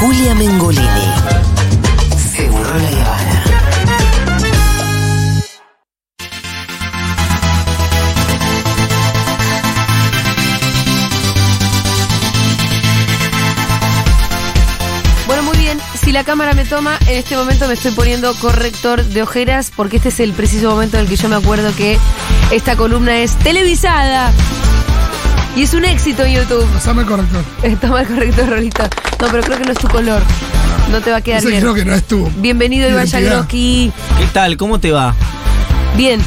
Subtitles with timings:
[0.00, 0.86] Julia Mengolini.
[2.16, 3.44] Seguro la Habana.
[15.26, 15.78] Bueno, muy bien.
[16.00, 19.96] Si la cámara me toma, en este momento me estoy poniendo corrector de ojeras porque
[19.96, 21.98] este es el preciso momento en el que yo me acuerdo que
[22.52, 24.32] esta columna es televisada.
[25.58, 26.64] Y es un éxito en YouTube.
[26.72, 27.42] Pasame el corrector.
[27.80, 28.82] Toma el corrector, Rolito.
[29.20, 30.22] No, pero creo que no es tu color.
[30.92, 31.60] No te va a quedar Ese bien.
[31.60, 32.30] creo que no es tú.
[32.36, 33.20] Bienvenido, Iván Identidad.
[33.22, 33.92] Yagroski.
[34.18, 34.56] ¿Qué tal?
[34.56, 35.16] ¿Cómo te va?
[35.96, 36.20] Bien.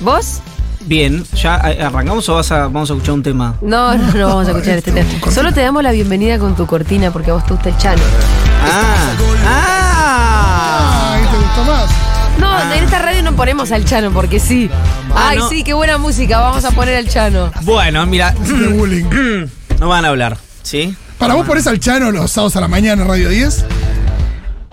[0.00, 0.40] ¿Vos?
[0.80, 3.54] Bien, ¿ya a- arrancamos o vas a, vamos a escuchar un tema?
[3.60, 5.08] No, no, no vamos a escuchar este tema.
[5.32, 8.02] Solo te damos la bienvenida con tu cortina porque a vos te gusta el chano.
[8.64, 9.12] Ah,
[9.46, 11.12] ah.
[11.14, 11.88] Ay, ¿te gustó más?
[12.64, 14.70] No, en esta radio no ponemos al chano porque sí.
[15.14, 15.48] Ah, Ay, no.
[15.48, 16.38] sí, qué buena música.
[16.40, 17.52] Vamos a poner al chano.
[17.62, 18.34] Bueno, mira,
[19.80, 20.94] no van a hablar, ¿sí?
[21.20, 23.66] ¿Para vos pones al Chano los sábados a la mañana en Radio 10?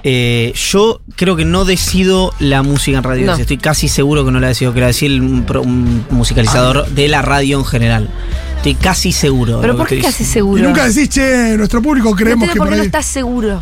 [0.03, 3.25] Eh, yo creo que no decido la música en radio.
[3.25, 3.35] No.
[3.35, 7.59] Estoy casi seguro que no la decido, que la decide un, musicalizador de la radio
[7.59, 8.09] en general.
[8.55, 9.59] Estoy casi seguro.
[9.59, 10.63] Pero ¿por qué casi seguro?
[10.63, 13.61] Y nunca decís, che, nuestro público creemos que por qué no estás seguro.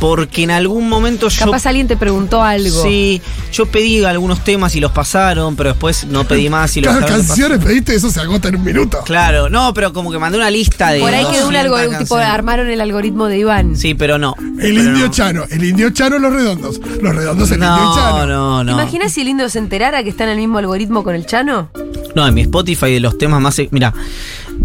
[0.00, 1.44] Porque en algún momento yo.
[1.44, 2.82] Capaz alguien te preguntó algo.
[2.82, 3.20] Sí,
[3.52, 7.06] yo pedí algunos temas y los pasaron, pero después no pedí más y los Cada
[7.06, 8.98] canciones pediste, eso se agota en un minuto.
[9.04, 11.00] Claro, no, pero como que mandé una lista de.
[11.00, 13.76] Por ahí quedó un 200 algoritmo, tipo, armaron el algoritmo de Iván.
[13.76, 14.34] Sí, pero no.
[14.38, 15.10] El Pero indio no.
[15.10, 16.80] Chano, el indio Chano, los redondos.
[17.02, 18.26] Los redondos, el indio No, Chano.
[18.26, 18.72] no, ¿Te no.
[18.72, 21.70] imaginas si el indio se enterara que está en el mismo algoritmo con el chano?
[22.14, 23.60] No, en mi Spotify de los temas más.
[23.70, 23.92] Mira,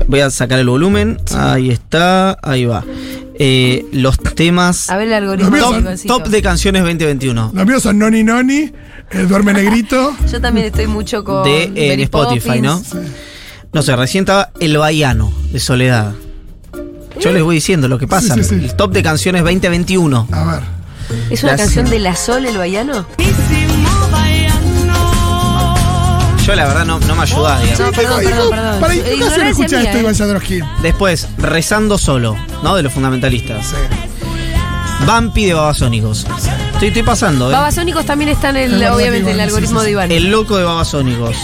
[0.07, 1.19] voy a sacar el volumen.
[1.35, 2.83] Ahí está, ahí va.
[3.37, 4.89] Eh, los temas.
[4.89, 5.57] A ver el algoritmo.
[6.07, 7.51] Top de canciones 2021.
[7.53, 8.71] Los míos son Noni Noni,
[9.11, 10.15] el Duerme Negrito.
[10.31, 11.43] Yo también estoy mucho con.
[11.43, 12.81] De eh, en Spotify, ¿no?
[12.81, 13.11] Poppins.
[13.73, 16.13] No sé, recién estaba El Baiano de Soledad.
[17.19, 18.35] Yo les voy diciendo lo que pasa.
[18.35, 18.65] Sí, sí, sí.
[18.65, 20.27] El top de canciones 2021.
[20.31, 20.61] A ver.
[21.29, 23.05] ¿Es una Las- canción de La Sol, el baiano?
[26.45, 27.79] Yo la verdad no, no me ayudás, digamos.
[27.79, 28.79] No, perdón, ¿Y perdón, perdón.
[28.79, 28.99] ¿Para qué
[29.49, 29.99] escuchás mía, esto, eh.
[30.01, 30.59] Iván Jadrowski?
[30.83, 32.75] Después, Rezando Solo, ¿no?
[32.75, 33.65] De los fundamentalistas.
[33.65, 33.75] Sí.
[35.07, 36.27] Vampi de Babasónicos.
[36.73, 37.53] Estoy, estoy pasando, ¿eh?
[37.53, 39.91] Babasónicos también están en el, obviamente, en el algoritmo sí, de.
[39.93, 40.11] Iván.
[40.11, 41.35] El loco de Babasónicos.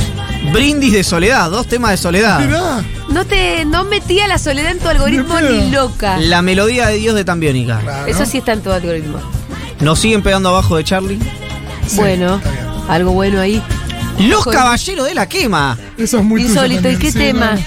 [0.54, 2.40] Brindis de Soledad, dos temas de Soledad.
[2.40, 2.84] Mirá.
[3.10, 6.18] No te no metía la soledad en tu algoritmo Ni loca.
[6.18, 7.80] La melodía de Dios de Tambiónica.
[7.80, 8.06] Claro.
[8.06, 9.18] Eso sí está en tu algoritmo.
[9.80, 11.20] Nos siguen pegando abajo de Charlie.
[11.88, 13.62] Sí, bueno, está algo bueno ahí.
[14.28, 15.78] Los caballeros de la quema.
[15.98, 16.80] Eso es muy tuyo Insólito.
[16.90, 17.58] ¿Y también, qué sí, tema?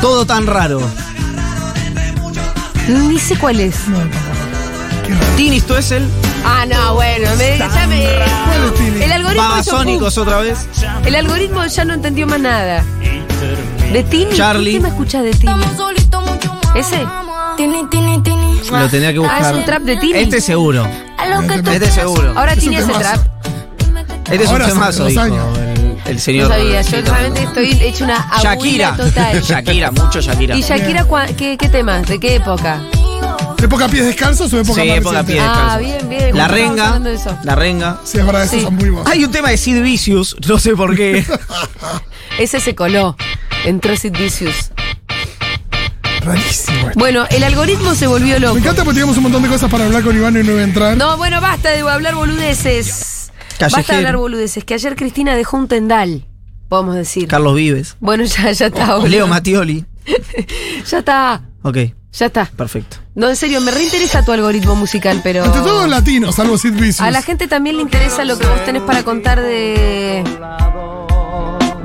[0.00, 0.80] Todo tan raro.
[2.88, 3.88] Ni sé cuál es.
[3.88, 5.06] No, no, tampoco.
[5.06, 5.36] Qué raro.
[5.36, 6.08] Tini Stoessel.
[6.44, 8.04] Ah, no, bueno, me, ya me-
[8.46, 9.02] ¿Cuál es Tini?
[9.02, 10.22] El algoritmo hizo Babasónicos pum.
[10.22, 10.58] otra vez.
[11.04, 12.84] El algoritmo ya no entendió más nada.
[13.92, 14.34] ¿De Tini?
[14.36, 14.72] Charlie.
[14.74, 15.52] ¿Qué me escuchas de Tini?
[16.76, 17.04] ¿Ese?
[18.70, 19.42] Lo tenía que Ah, buscar.
[19.54, 20.18] es un trap de Tini.
[20.18, 20.86] Este seguro.
[20.86, 22.32] Este Este seguro.
[22.36, 23.00] Ahora Es un Tini hace temazo.
[23.00, 23.26] trap.
[24.30, 25.58] Este es un Ahora hace temazo, dos dijo años.
[25.58, 26.48] el, el No señor.
[26.48, 28.96] sabía, yo realmente estoy hecho una abuela Shakira.
[28.96, 29.42] total.
[29.48, 30.56] Shakira, mucho Shakira.
[30.56, 32.06] ¿Y Shakira cua- qué, qué temas?
[32.06, 32.80] ¿De qué época?
[33.62, 35.32] ¿Época pies descalzos o época Sí, más época reciente?
[35.32, 35.80] pies Ah, descalzos.
[35.80, 36.20] bien, bien.
[36.36, 36.84] La estábamos renga.
[36.86, 37.38] hablando de eso.
[37.42, 38.00] La renga.
[38.04, 38.62] Sí, es verdad, esos Sí.
[38.64, 39.10] son muy buenos.
[39.10, 41.24] Hay un tema de Sid Vicious, no sé por qué.
[42.38, 43.16] Ese se coló.
[43.64, 44.70] Entró Sid Vicious.
[46.22, 46.88] Rarísimo.
[46.88, 46.98] esto.
[46.98, 48.54] Bueno, el algoritmo se volvió loco.
[48.54, 50.60] Me encanta porque teníamos un montón de cosas para hablar con Iván y no iba
[50.60, 50.96] a entrar.
[50.96, 53.15] No, bueno, basta de hablar boludeces.
[53.64, 53.96] Basta de Callejero.
[53.98, 54.64] hablar boludeces.
[54.64, 56.24] Que ayer Cristina dejó un tendal,
[56.68, 57.26] podemos decir.
[57.28, 57.96] Carlos Vives.
[58.00, 58.94] Bueno, ya, ya está.
[58.96, 59.08] boludo.
[59.08, 59.84] Leo Mattioli.
[60.90, 61.42] Ya está.
[61.62, 61.78] Ok,
[62.12, 62.44] Ya está.
[62.46, 62.98] perfecto.
[63.16, 65.44] No, en serio, me reinteresa tu algoritmo musical, pero.
[65.44, 67.00] Entre todos latinos, salvo Sid Vicious.
[67.00, 70.22] A la gente también le interesa lo que vos tenés para contar de.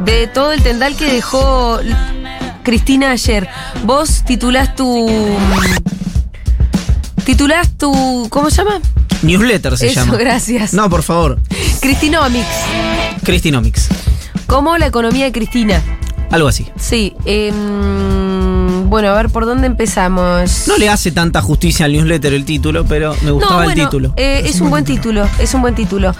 [0.06, 1.80] de todo el tendal que dejó
[2.64, 3.48] Cristina ayer.
[3.86, 5.08] Vos titulás tu.
[7.26, 8.28] Titulás tu.
[8.30, 8.80] ¿Cómo se llama?
[9.22, 10.18] Newsletter se Eso, llama.
[10.18, 10.74] gracias.
[10.74, 11.40] No, por favor.
[11.80, 12.48] Cristinomics.
[13.24, 13.88] Cristinomics.
[14.48, 15.82] ¿Cómo la economía de Cristina?
[16.32, 16.68] Algo así.
[16.78, 17.14] Sí.
[17.26, 20.66] em, bueno, a ver, ¿por dónde empezamos?
[20.68, 24.14] No le hace tanta justicia al newsletter el título, pero me gustaba el título.
[24.18, 25.28] eh, es, un buen título.
[25.40, 26.14] es un buen título.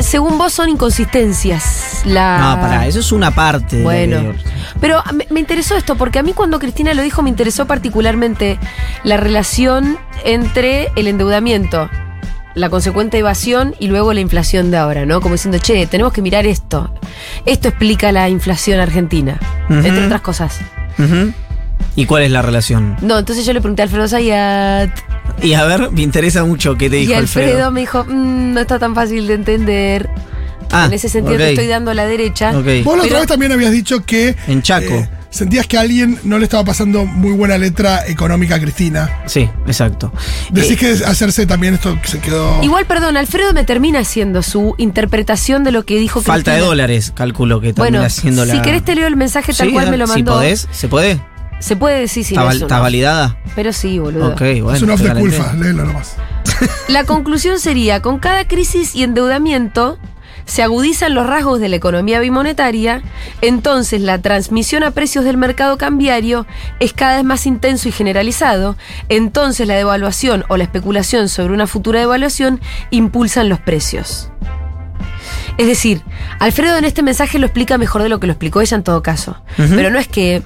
[0.00, 2.02] Según vos son inconsistencias.
[2.04, 2.38] La...
[2.56, 3.82] No, pará, eso es una parte.
[3.82, 4.32] Bueno,
[4.80, 8.58] pero me, me interesó esto porque a mí cuando Cristina lo dijo me interesó particularmente
[9.04, 11.88] la relación entre el endeudamiento,
[12.58, 15.20] la consecuente evasión y luego la inflación de ahora, ¿no?
[15.20, 16.90] Como diciendo, che, tenemos que mirar esto.
[17.46, 19.38] Esto explica la inflación argentina,
[19.70, 20.58] entre otras cosas.
[21.96, 22.96] ¿Y cuál es la relación?
[23.02, 24.90] No, entonces yo le pregunté a Alfredo Zayat
[25.42, 27.70] Y a ver, me interesa mucho qué te dijo y Alfredo, Alfredo.
[27.70, 30.08] me dijo, "Mm, no está tan fácil de entender.
[30.70, 32.52] Ah, en ese sentido te estoy dando a la derecha.
[32.52, 34.92] Vos la otra vez también habías dicho que En Chaco.
[34.94, 39.22] eh, sentías que alguien no le estaba pasando muy buena letra económica a Cristina.
[39.26, 40.12] Sí, exacto.
[40.50, 42.62] Decís Eh, que hacerse también esto se quedó.
[42.62, 46.66] Igual, perdón, Alfredo me termina haciendo su interpretación de lo que dijo falta de Cristina.
[46.68, 48.54] dólares, calculo que también Bueno, haciendo la.
[48.54, 50.32] si querés te leo el mensaje tal Sí, cual me lo mandó.
[50.32, 51.20] Si podés, ¿se puede?
[51.60, 53.36] Se puede decir si ¿Está, no está validada?
[53.56, 54.28] Pero sí, boludo.
[54.28, 54.72] Ok, bueno.
[54.74, 56.14] es un off de culpa, léelo nomás.
[56.88, 59.98] La conclusión sería, con cada crisis y endeudamiento
[60.48, 63.02] se agudizan los rasgos de la economía bimonetaria,
[63.42, 66.46] entonces la transmisión a precios del mercado cambiario
[66.80, 68.76] es cada vez más intenso y generalizado,
[69.10, 72.60] entonces la devaluación o la especulación sobre una futura devaluación
[72.90, 74.30] impulsan los precios.
[75.58, 76.02] Es decir,
[76.38, 79.02] Alfredo en este mensaje lo explica mejor de lo que lo explicó ella en todo
[79.02, 79.36] caso.
[79.56, 80.42] Pero no es que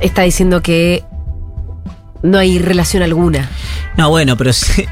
[0.00, 1.02] está diciendo que
[2.22, 3.48] no hay relación alguna.
[3.96, 4.86] No, bueno, pero sí-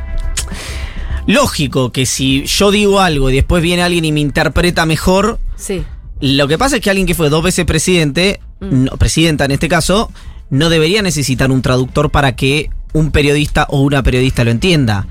[1.27, 5.83] Lógico que si yo digo algo y después viene alguien y me interpreta mejor, Sí.
[6.21, 8.85] lo que pasa es que alguien que fue dos veces presidente, Mm.
[8.85, 10.11] no, presidenta en este caso,
[10.51, 15.07] no debería necesitar un traductor para que un periodista o una periodista lo entienda.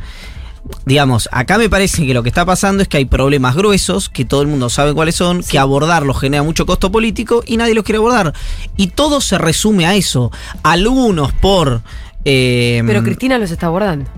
[0.85, 4.25] Digamos, acá me parece que lo que está pasando es que hay problemas gruesos, que
[4.25, 7.83] todo el mundo sabe cuáles son, que abordarlos genera mucho costo político y nadie los
[7.83, 8.33] quiere abordar.
[8.75, 10.31] Y todo se resume a eso.
[10.63, 11.81] Algunos por...
[12.23, 14.09] eh, Pero Cristina los está abordando.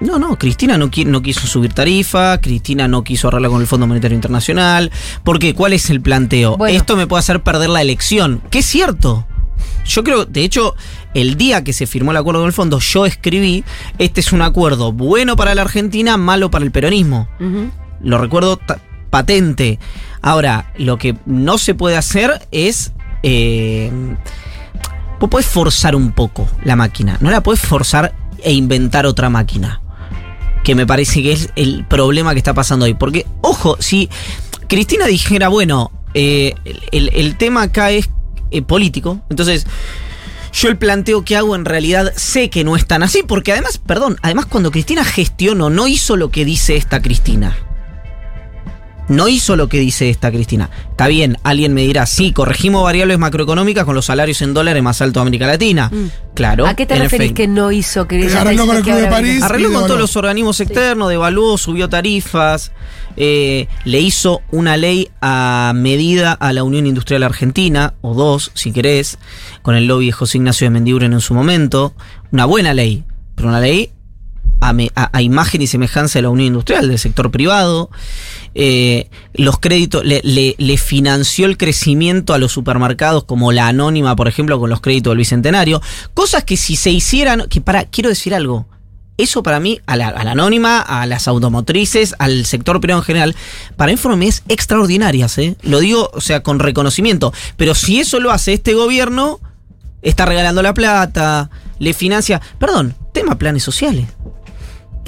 [0.00, 3.86] No, no, Cristina no, no quiso subir tarifa, Cristina no quiso arreglar con el Fondo
[3.86, 4.90] Monetario Internacional.
[5.24, 5.54] ¿Por qué?
[5.54, 6.56] ¿Cuál es el planteo?
[6.56, 6.76] Bueno.
[6.76, 9.26] Esto me puede hacer perder la elección, que es cierto.
[9.86, 10.74] Yo creo, de hecho,
[11.14, 13.64] el día que se firmó el acuerdo con el fondo, yo escribí,
[13.98, 17.28] este es un acuerdo bueno para la Argentina, malo para el peronismo.
[18.02, 18.60] Lo recuerdo
[19.10, 19.78] patente.
[20.20, 22.92] Ahora, lo que no se puede hacer es...
[23.22, 23.90] Eh,
[25.18, 29.80] vos podés forzar un poco la máquina, no la podés forzar e inventar otra máquina.
[30.66, 32.94] Que me parece que es el problema que está pasando hoy.
[32.94, 34.10] Porque, ojo, si
[34.68, 36.54] Cristina dijera, bueno, eh,
[36.90, 38.10] el, el tema acá es
[38.50, 39.64] eh, político, entonces
[40.52, 43.78] yo el planteo que hago en realidad sé que no es tan así, porque además,
[43.78, 47.56] perdón, además cuando Cristina gestionó, no hizo lo que dice esta Cristina.
[49.08, 50.70] No hizo lo que dice esta Cristina.
[50.90, 55.00] Está bien, alguien me dirá, sí, corregimos variables macroeconómicas con los salarios en dólares más
[55.00, 55.90] altos de América Latina.
[55.92, 56.34] Mm.
[56.34, 56.66] Claro.
[56.66, 58.06] ¿A qué te en referís que no hizo?
[58.08, 59.42] Que Arregló con el Club de París.
[59.42, 62.72] Arregló con todos los organismos externos, devaluó, subió tarifas,
[63.16, 68.72] eh, le hizo una ley a medida a la Unión Industrial Argentina, o dos, si
[68.72, 69.18] querés,
[69.62, 71.94] con el lobby de José Ignacio de Mendiguren en su momento.
[72.32, 73.04] Una buena ley,
[73.34, 73.92] pero una ley
[74.94, 77.90] a, imagen y semejanza de la Unión Industrial, del sector privado.
[78.54, 84.58] Eh, los créditos, le, financió el crecimiento a los supermercados como la anónima, por ejemplo,
[84.58, 85.82] con los créditos del Bicentenario.
[86.14, 88.66] Cosas que si se hicieran, que para, quiero decir algo.
[89.18, 93.36] Eso para mí, a la, anónima, a las automotrices, al sector privado en general,
[93.76, 95.56] para mí medidas extraordinarias, ¿eh?
[95.62, 97.32] Lo digo, o sea, con reconocimiento.
[97.56, 99.40] Pero si eso lo hace este gobierno,
[100.02, 102.42] está regalando la plata, le financia.
[102.58, 104.06] Perdón, tema planes sociales.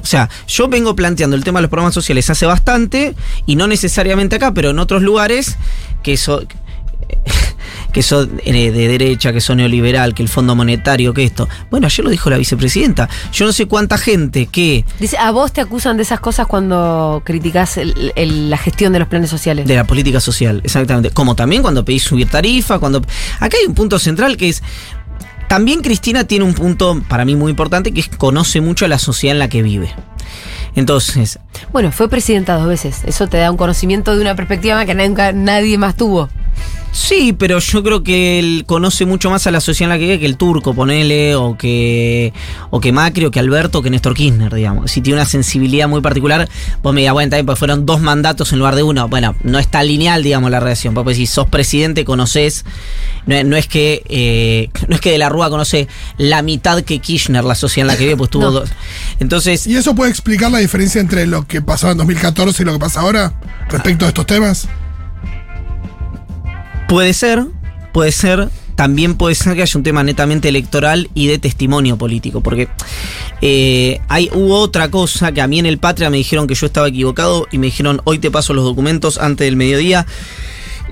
[0.02, 3.14] O sea, yo vengo planteando el tema de los programas sociales hace bastante,
[3.46, 5.56] y no necesariamente acá, pero en otros lugares,
[6.02, 6.42] que eso.
[7.92, 11.48] que son eh, de derecha, que son neoliberal, que el Fondo Monetario, que esto.
[11.70, 13.08] Bueno, ayer lo dijo la vicepresidenta.
[13.32, 17.22] Yo no sé cuánta gente que Dice, a vos te acusan de esas cosas cuando
[17.24, 19.66] criticás el- el- la gestión de los planes sociales.
[19.66, 21.10] De la política social, exactamente.
[21.10, 22.98] Como también cuando pedís subir tarifa, cuando...
[23.40, 24.62] Acá hay un punto central que es...
[25.48, 28.98] También Cristina tiene un punto para mí muy importante que es conoce mucho a la
[28.98, 29.92] sociedad en la que vive.
[30.74, 31.38] Entonces,
[31.72, 33.02] Bueno, fue presidenta dos veces.
[33.04, 36.28] Eso te da un conocimiento de una perspectiva que nunca nadie más tuvo.
[36.92, 40.04] Sí, pero yo creo que él conoce mucho más a la sociedad en la que
[40.06, 42.32] vive que el turco, ponele, o que,
[42.70, 44.90] o que Macri, o que Alberto, o que Néstor Kirchner, digamos.
[44.90, 46.48] Si tiene una sensibilidad muy particular,
[46.82, 49.08] vos me dirás, bueno, también pues fueron dos mandatos en lugar de uno.
[49.08, 50.94] Bueno, no está lineal, digamos, la relación.
[50.94, 52.64] Porque si sos presidente, conoces,
[53.26, 55.86] no, es- no es que eh, no es que de la Rúa conoce
[56.16, 58.50] la mitad que Kirchner, la sociedad en la que vive, pues tuvo No.
[58.50, 58.70] dos.
[59.20, 62.72] Entonces, ¿Y eso puede explicar la diferencia entre lo que pasaba en 2014 y lo
[62.72, 63.32] que pasa ahora
[63.68, 64.68] respecto a estos temas?
[66.88, 67.44] Puede ser,
[67.92, 68.48] puede ser.
[68.74, 72.40] También puede ser que haya un tema netamente electoral y de testimonio político.
[72.40, 72.68] Porque
[73.42, 76.66] eh, hay, hubo otra cosa que a mí en el Patria me dijeron que yo
[76.66, 80.06] estaba equivocado y me dijeron hoy te paso los documentos antes del mediodía.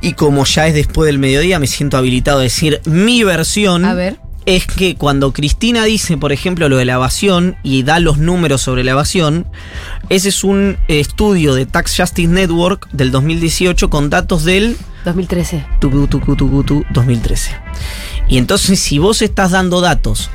[0.03, 3.85] Y como ya es después del mediodía, me siento habilitado a decir mi versión.
[3.85, 4.26] A ver.
[4.47, 8.63] Es que cuando Cristina dice, por ejemplo, lo de la evasión y da los números
[8.63, 9.45] sobre la evasión,
[10.09, 15.67] ese es un estudio de Tax Justice Network del 2018 con datos del 2013.
[15.81, 17.57] tucu, tucu, tucu, tu, 2013.
[18.29, 20.31] Y entonces, si vos estás dando datos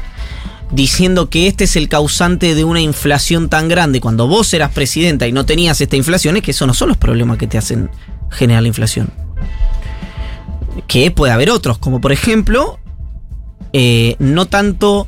[0.72, 5.25] diciendo que este es el causante de una inflación tan grande cuando vos eras presidenta
[5.25, 7.89] y no tenías esta inflación, es que esos no son los problemas que te hacen
[8.30, 9.10] generar la inflación.
[10.88, 12.77] que puede haber otros, como por ejemplo,
[13.74, 15.08] eh, no tanto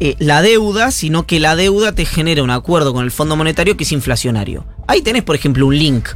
[0.00, 3.76] eh, la deuda, sino que la deuda te genera un acuerdo con el Fondo Monetario
[3.76, 4.64] que es inflacionario.
[4.86, 6.08] Ahí tenés, por ejemplo, un link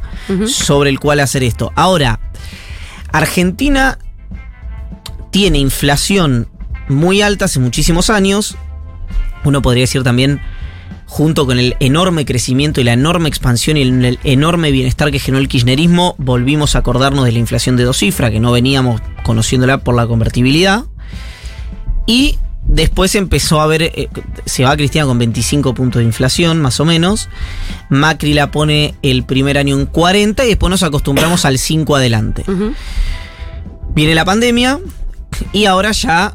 [0.47, 1.71] sobre el cual hacer esto.
[1.75, 2.19] Ahora,
[3.11, 3.99] Argentina
[5.31, 6.47] tiene inflación
[6.87, 8.55] muy alta hace muchísimos años.
[9.43, 10.39] Uno podría decir también,
[11.05, 15.41] junto con el enorme crecimiento y la enorme expansión y el enorme bienestar que generó
[15.41, 19.79] el kirchnerismo, volvimos a acordarnos de la inflación de dos cifras, que no veníamos conociéndola
[19.79, 20.85] por la convertibilidad.
[22.05, 24.09] Y después empezó a ver, eh,
[24.45, 27.29] se va Cristina con 25 puntos de inflación, más o menos.
[27.89, 32.43] Macri la pone el primer año en 40 y después nos acostumbramos al 5 adelante.
[33.93, 34.79] Viene la pandemia
[35.51, 36.33] y ahora ya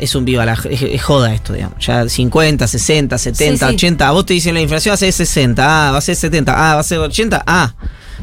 [0.00, 1.84] es un viva la es, joda esto, digamos.
[1.84, 4.10] Ya 50, 60, 70, 80.
[4.12, 6.74] Vos te dicen la inflación va a ser 60, ah, va a ser 70, ah,
[6.74, 7.74] va a ser 80, ah.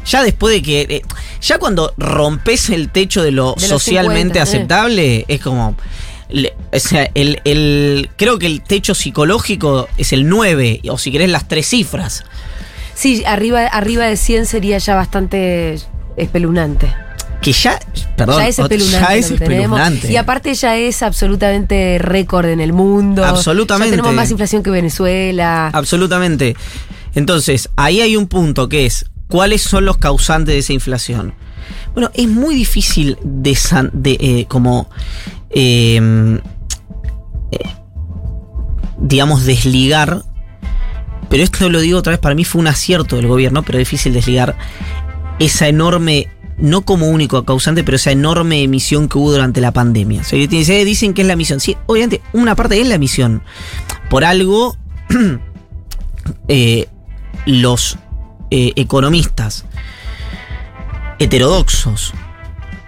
[0.04, 0.80] Ya después de que.
[0.82, 1.02] Eh,
[1.40, 5.76] ya cuando rompes el techo de lo socialmente aceptable, es como.
[6.72, 11.30] O sea, el, el, creo que el techo psicológico es el 9, o si querés
[11.30, 12.24] las tres cifras.
[12.94, 15.78] Sí, arriba, arriba de 100 sería ya bastante
[16.16, 16.92] espeluznante
[17.40, 17.78] que ya,
[18.16, 18.58] perdón, ya es
[19.30, 20.10] espeluznante.
[20.10, 23.24] Y aparte ya es absolutamente récord en el mundo.
[23.24, 23.92] Absolutamente.
[23.92, 25.68] tenemos más inflación que Venezuela.
[25.68, 26.56] Absolutamente.
[27.14, 31.34] Entonces, ahí hay un punto que es, ¿cuáles son los causantes de esa inflación?
[31.92, 33.56] Bueno, es muy difícil de,
[33.92, 34.90] de eh, como,
[35.50, 36.40] eh,
[38.98, 40.24] digamos, desligar,
[41.28, 44.12] pero esto lo digo otra vez, para mí fue un acierto del gobierno, pero difícil
[44.12, 44.56] desligar
[45.38, 46.28] esa enorme
[46.58, 50.22] no como único causante, pero esa enorme emisión que hubo durante la pandemia.
[50.32, 51.60] Eh, dicen que es la emisión.
[51.60, 53.42] Sí, obviamente, una parte es la emisión.
[54.10, 54.76] Por algo,
[56.48, 56.88] eh,
[57.46, 57.98] los
[58.50, 59.64] eh, economistas
[61.20, 62.12] heterodoxos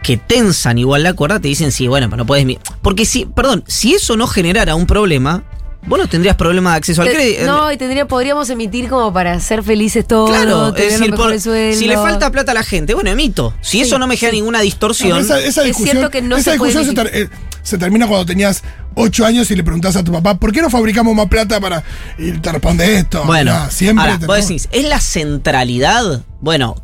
[0.03, 2.59] que tensan igual la cuerda te dicen, sí, bueno, pero no puedes...
[2.83, 5.45] Porque si, perdón, si eso no generara un problema,
[5.87, 7.47] Vos no tendrías problema de acceso al crédito.
[7.47, 10.29] No, y tendría, podríamos emitir como para ser felices todos.
[10.29, 13.55] Claro, es decir, si le falta plata a la gente, bueno, emito.
[13.63, 15.19] Si eso no me genera ninguna distorsión.
[15.19, 17.31] esa, discusión, es cierto que no esa se, discusión eh, se,
[17.79, 18.63] termina cuando tenías
[18.95, 21.83] ocho años y le preguntás a tu papá, ¿por qué no fabricamos más plata para.
[22.19, 23.25] Y te responde esto.
[23.25, 24.05] Bueno, siempre.
[24.05, 26.23] Ahora, vos decís, ¿es la centralidad?
[26.41, 26.77] Bueno,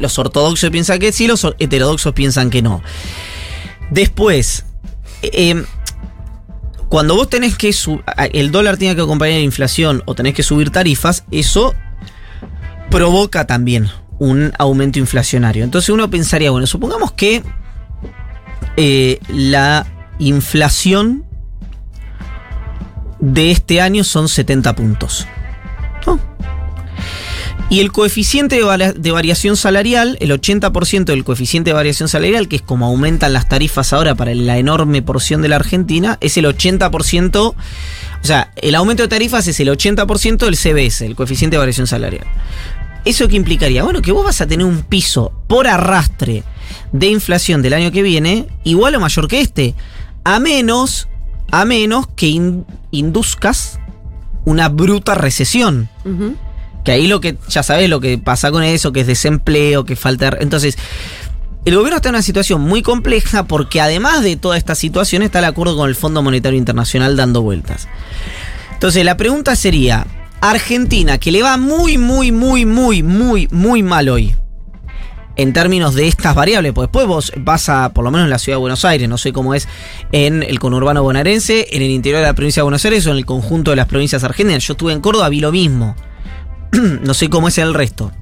[0.00, 2.82] los ortodoxos piensan que sí, los heterodoxos piensan que no.
[3.90, 4.64] Después.
[5.22, 5.64] Eh,
[6.88, 7.74] cuando vos tenés que
[8.34, 11.74] el dólar tiene que acompañar la inflación o tenés que subir tarifas, eso
[12.88, 15.64] provoca también un aumento inflacionario.
[15.64, 17.42] Entonces uno pensaría, bueno, supongamos que
[18.76, 19.86] eh, la
[20.18, 21.24] inflación
[23.20, 25.26] de este año son 70 puntos.
[27.70, 32.62] Y el coeficiente de, variación salarial, el 80% del coeficiente de variación salarial, que es
[32.62, 37.36] como aumentan las tarifas ahora para la enorme porción de la Argentina, es el 80%,
[37.36, 37.54] o
[38.20, 42.26] sea, el aumento de tarifas es el 80% del CBS, el coeficiente de variación salarial.
[43.04, 43.82] ¿Eso qué implicaría?
[43.82, 46.42] Bueno, que vos vas a tener un piso por arrastre
[46.92, 49.74] de inflación del año que viene igual o mayor que este,
[50.24, 51.08] a menos,
[51.50, 52.26] a menos que
[52.90, 53.78] induzcas
[54.44, 55.88] una bruta recesión.
[56.84, 59.96] Que ahí lo que, ya sabes lo que pasa con eso, que es desempleo, que
[59.96, 60.36] falta...
[60.40, 60.76] Entonces,
[61.64, 65.38] el gobierno está en una situación muy compleja porque además de toda esta situación está
[65.38, 67.88] el acuerdo con el Fondo Monetario Internacional dando vueltas.
[68.72, 70.06] Entonces, la pregunta sería,
[70.42, 74.36] Argentina, que le va muy, muy, muy, muy, muy, muy mal hoy,
[75.36, 78.38] en términos de estas variables, pues después vos vas a, por lo menos en la
[78.38, 79.68] ciudad de Buenos Aires, no sé cómo es
[80.12, 83.16] en el conurbano bonaerense, en el interior de la provincia de Buenos Aires o en
[83.16, 84.64] el conjunto de las provincias argentinas.
[84.66, 85.96] Yo estuve en Córdoba, vi lo mismo.
[86.72, 88.12] no sé cómo es el resto.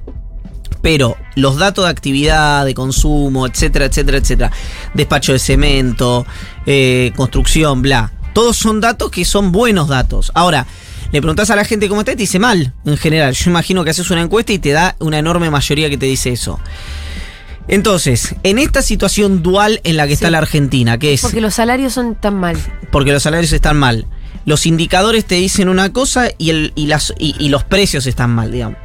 [0.81, 4.51] Pero los datos de actividad, de consumo, etcétera, etcétera, etcétera,
[4.93, 6.25] despacho de cemento,
[6.65, 10.31] eh, construcción, bla, todos son datos que son buenos datos.
[10.35, 10.67] Ahora,
[11.13, 13.33] le preguntás a la gente cómo está y te dice mal, en general.
[13.33, 16.31] Yo imagino que haces una encuesta y te da una enorme mayoría que te dice
[16.31, 16.59] eso.
[17.67, 21.21] Entonces, en esta situación dual en la que está la Argentina, que es...
[21.21, 22.57] Porque los salarios son tan mal.
[22.91, 24.05] Porque los salarios están mal
[24.45, 28.51] los indicadores te dicen una cosa y, el, y, las, y, los precios están mal,
[28.51, 28.77] digamos.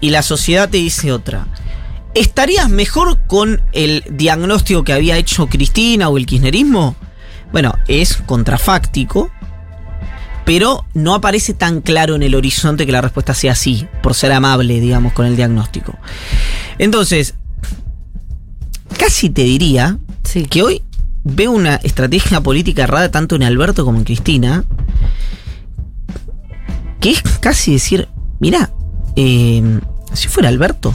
[0.00, 1.46] Y la sociedad te dice otra.
[2.14, 6.96] ¿Estarías mejor con el diagnóstico que había hecho Cristina o el kirchnerismo?
[7.52, 9.30] Bueno, es contrafáctico,
[10.44, 14.32] pero no aparece tan claro en el horizonte que la respuesta sea así, por ser
[14.32, 15.96] amable, digamos, con el diagnóstico.
[16.78, 17.34] Entonces,
[18.98, 19.98] casi te diría
[20.50, 20.82] que hoy
[21.24, 24.64] veo una estrategia política errada tanto en Alberto como en Cristina,
[27.00, 28.70] que es casi decir, mira,
[29.16, 29.80] eh,
[30.12, 30.94] si fuera Alberto,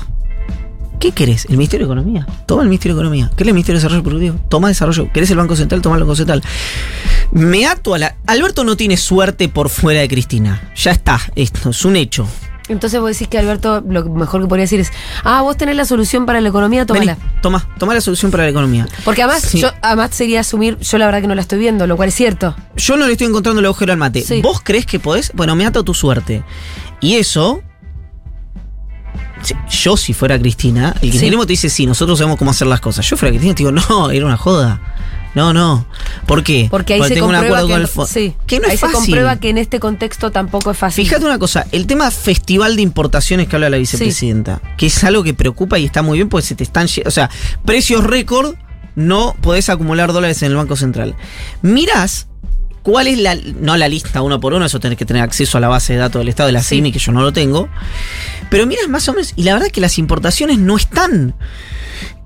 [1.02, 1.46] ¿Qué querés?
[1.46, 2.28] ¿El Ministerio de Economía?
[2.46, 3.32] Toma el Ministerio de Economía.
[3.36, 4.40] ¿Querés el Ministerio de Desarrollo Productivo?
[4.50, 5.12] Toma Desarrollo.
[5.12, 5.82] ¿Querés el Banco Central?
[5.82, 6.44] Toma el Banco Central.
[7.32, 8.18] Me ato a la.
[8.28, 10.72] Alberto no tiene suerte por fuera de Cristina.
[10.76, 11.20] Ya está.
[11.34, 12.28] Esto es un hecho.
[12.72, 14.92] Entonces vos decís que Alberto lo mejor que podría decir es,
[15.24, 17.16] ah, vos tenés la solución para la economía, tómala.
[17.16, 18.88] Vení, toma, toma la solución para la economía.
[19.04, 19.60] Porque además, Sí.
[19.60, 22.16] yo además sería asumir, yo la verdad que no la estoy viendo, lo cual es
[22.16, 22.56] cierto.
[22.78, 24.22] Yo no le estoy encontrando el agujero al mate.
[24.22, 24.42] Sí.
[24.42, 25.32] ¿Vos crees que podés?
[25.34, 26.44] Bueno, me ato tu suerte.
[27.00, 27.62] Y eso.
[29.70, 33.10] Yo, si fuera Cristina, el kirchnerismo te dice, sí, nosotros sabemos cómo hacer las cosas.
[33.10, 34.91] Yo fuera Cristina te digo, no, era una joda.
[35.34, 35.86] No, no.
[36.28, 36.68] ¿Por qué?
[36.70, 38.80] Porque ahí se tengo un comprueba acuerdo que, con el sí, que no ahí es
[38.82, 38.98] se fácil.
[39.00, 41.06] comprueba que en este contexto tampoco es fácil.
[41.06, 45.24] Fíjate una cosa, el tema festival de importaciones que habla la vicepresidenta, que es algo
[45.24, 47.30] que preocupa y está muy bien porque se te están, o sea,
[47.66, 48.56] precios récord,
[48.96, 51.16] no podés acumular dólares en el Banco Central.
[51.62, 52.28] Mirás
[52.84, 55.62] cuál es la, no la lista uno por uno, eso tenés que tener acceso a
[55.62, 56.76] la base de datos del Estado de la Sí.
[56.76, 57.70] CIMI, que yo no lo tengo,
[58.50, 61.36] pero miras más o menos, y la verdad es que las importaciones no están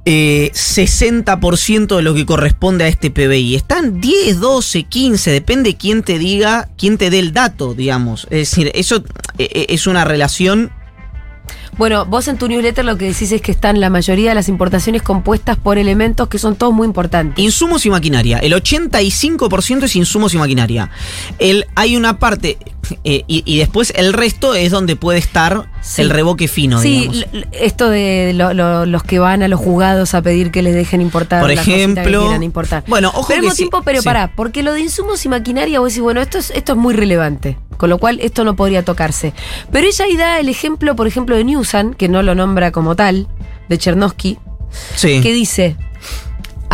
[0.06, 3.56] eh, 60% de lo que corresponde a este PBI.
[3.56, 8.26] Están 10, 12, 15, depende quién te diga, quién te dé el dato, digamos.
[8.26, 8.98] Es decir, eso
[9.38, 10.72] eh, eh, es una relación
[11.78, 14.48] Bueno, vos en tu newsletter lo que decís es que están la mayoría de las
[14.48, 17.44] importaciones compuestas por elementos que son todos muy importantes.
[17.44, 18.38] Insumos y maquinaria.
[18.38, 20.92] El 85% es insumos y maquinaria.
[21.40, 22.60] El, hay una parte,
[23.04, 26.02] eh, y, y después el resto es donde puede estar Sí.
[26.02, 27.26] el reboque fino, Sí, digamos.
[27.52, 31.00] esto de lo- lo- los que van a los juzgados a pedir que les dejen
[31.02, 32.84] importar Por que ejemplo, importar.
[32.88, 34.06] bueno, ojo pero al que mismo sí, tiempo, pero sí.
[34.06, 36.94] pará, porque lo de insumos y maquinaria, vos decís, bueno, esto es, esto es muy
[36.96, 39.34] relevante, con lo cual esto no podría tocarse.
[39.72, 42.96] Pero ella ahí da el ejemplo, por ejemplo, de Newsan, que no lo nombra como
[42.96, 43.28] tal,
[43.70, 44.40] de Chernovsky,
[44.96, 45.22] Sí.
[45.22, 45.76] que dice,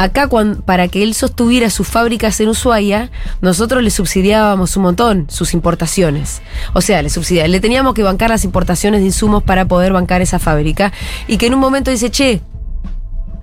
[0.03, 0.29] acá
[0.65, 3.09] para que él sostuviera sus fábricas en Ushuaia,
[3.41, 6.41] nosotros le subsidiábamos un montón sus importaciones.
[6.73, 10.21] O sea, le subsidia- le teníamos que bancar las importaciones de insumos para poder bancar
[10.21, 10.91] esa fábrica.
[11.27, 12.41] Y que en un momento dice, che,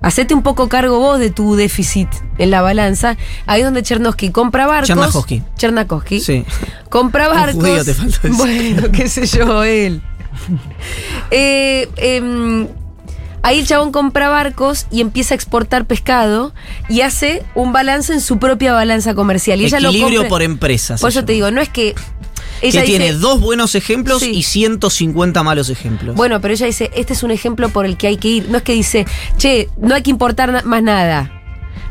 [0.01, 3.17] hacete un poco cargo vos de tu déficit en la balanza.
[3.45, 4.87] Ahí es donde Chernovsky compra barcos.
[4.87, 5.43] Chernakowski.
[5.57, 6.19] Chernakowski.
[6.21, 6.45] Sí.
[6.89, 7.55] Compra Un barcos.
[7.63, 8.31] judío te faltó decir.
[8.37, 10.01] Bueno, qué sé yo, él.
[11.31, 12.67] Eh, em,
[13.41, 16.53] ahí el chabón compra barcos y empieza a exportar pescado
[16.89, 19.61] y hace un balance en su propia balanza comercial.
[19.61, 21.01] Y ella lo Equilibrio compra- por empresas.
[21.01, 21.47] Por eso te llama.
[21.47, 21.95] digo, no es que.
[22.61, 24.31] que Ella tiene dos buenos ejemplos Sí.
[24.31, 26.15] y 150 malos ejemplos.
[26.15, 28.49] Bueno, pero ella dice, este es un ejemplo por el que hay que ir.
[28.49, 29.05] No es que dice,
[29.37, 31.38] che, no hay que importar na- más nada.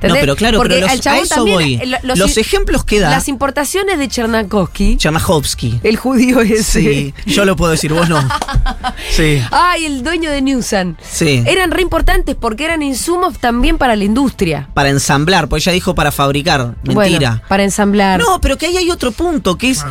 [0.02, 1.74] No, pero claro, Porque pero los- a eso también, voy.
[1.74, 5.80] eh, lo- Los, ejemplos que da Las importaciones de Chernakowski, Chernahovsky.
[5.82, 6.62] el judío ese.
[6.82, 8.18] Sí, yo lo puedo decir, vos no.
[9.10, 10.96] Sí, Ay, el dueño de Newsan.
[11.02, 11.42] sí.
[11.46, 14.68] Eran re importantes porque eran insumos también para la industria.
[14.74, 16.74] Para ensamblar, porque ella dijo para fabricar.
[16.84, 16.94] Mentira.
[16.94, 18.20] Bueno, para ensamblar.
[18.20, 19.84] no, pero que ahí hay otro punto, que es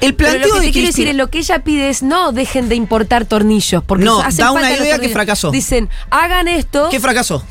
[0.00, 1.88] el Pero planteo lo que de te quiero decir Cristina- es lo que ella pide
[1.90, 3.82] es no dejen de importar tornillos.
[3.84, 5.50] Porque No, hacen da una falta los idea que fracasó.
[5.50, 6.88] Dicen, hagan esto.
[6.90, 7.42] ¿Qué fracasó?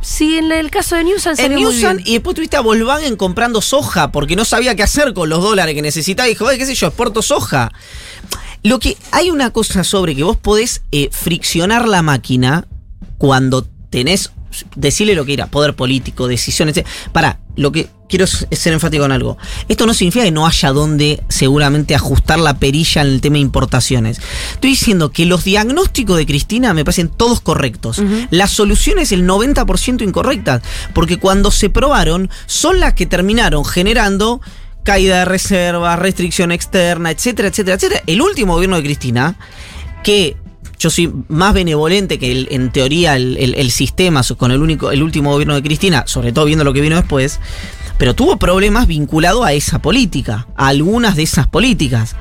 [0.00, 4.12] Sí, en el caso de Newsan En Newsan y después tuviste a Volkswagen comprando soja
[4.12, 6.28] porque no sabía qué hacer con los dólares que necesitaba.
[6.28, 7.72] Y dijo, "Ay, qué sé yo, exporto soja.
[8.62, 12.66] Lo que hay una cosa sobre que vos podés eh, friccionar la máquina
[13.18, 14.30] cuando tenés,
[14.74, 16.82] decirle lo que era, poder político, decisiones.
[17.12, 19.36] Para, lo que quiero es ser enfático en algo.
[19.68, 23.40] Esto no significa que no haya donde seguramente ajustar la perilla en el tema de
[23.40, 24.20] importaciones.
[24.52, 28.02] Estoy diciendo que los diagnósticos de Cristina me parecen todos correctos.
[28.30, 30.62] Las soluciones el 90% incorrectas,
[30.94, 34.40] porque cuando se probaron son las que terminaron generando
[34.82, 38.02] caída de reservas, restricción externa, etcétera, etcétera, etcétera.
[38.06, 39.36] El último gobierno de Cristina,
[40.02, 40.36] que
[40.78, 45.02] yo soy más benevolente que el- en teoría el, el- sistema con el único, el
[45.02, 47.40] último gobierno de Cristina, sobre todo viendo lo que vino después,
[47.98, 52.14] pero tuvo problemas vinculados a esa política, a algunas de esas políticas.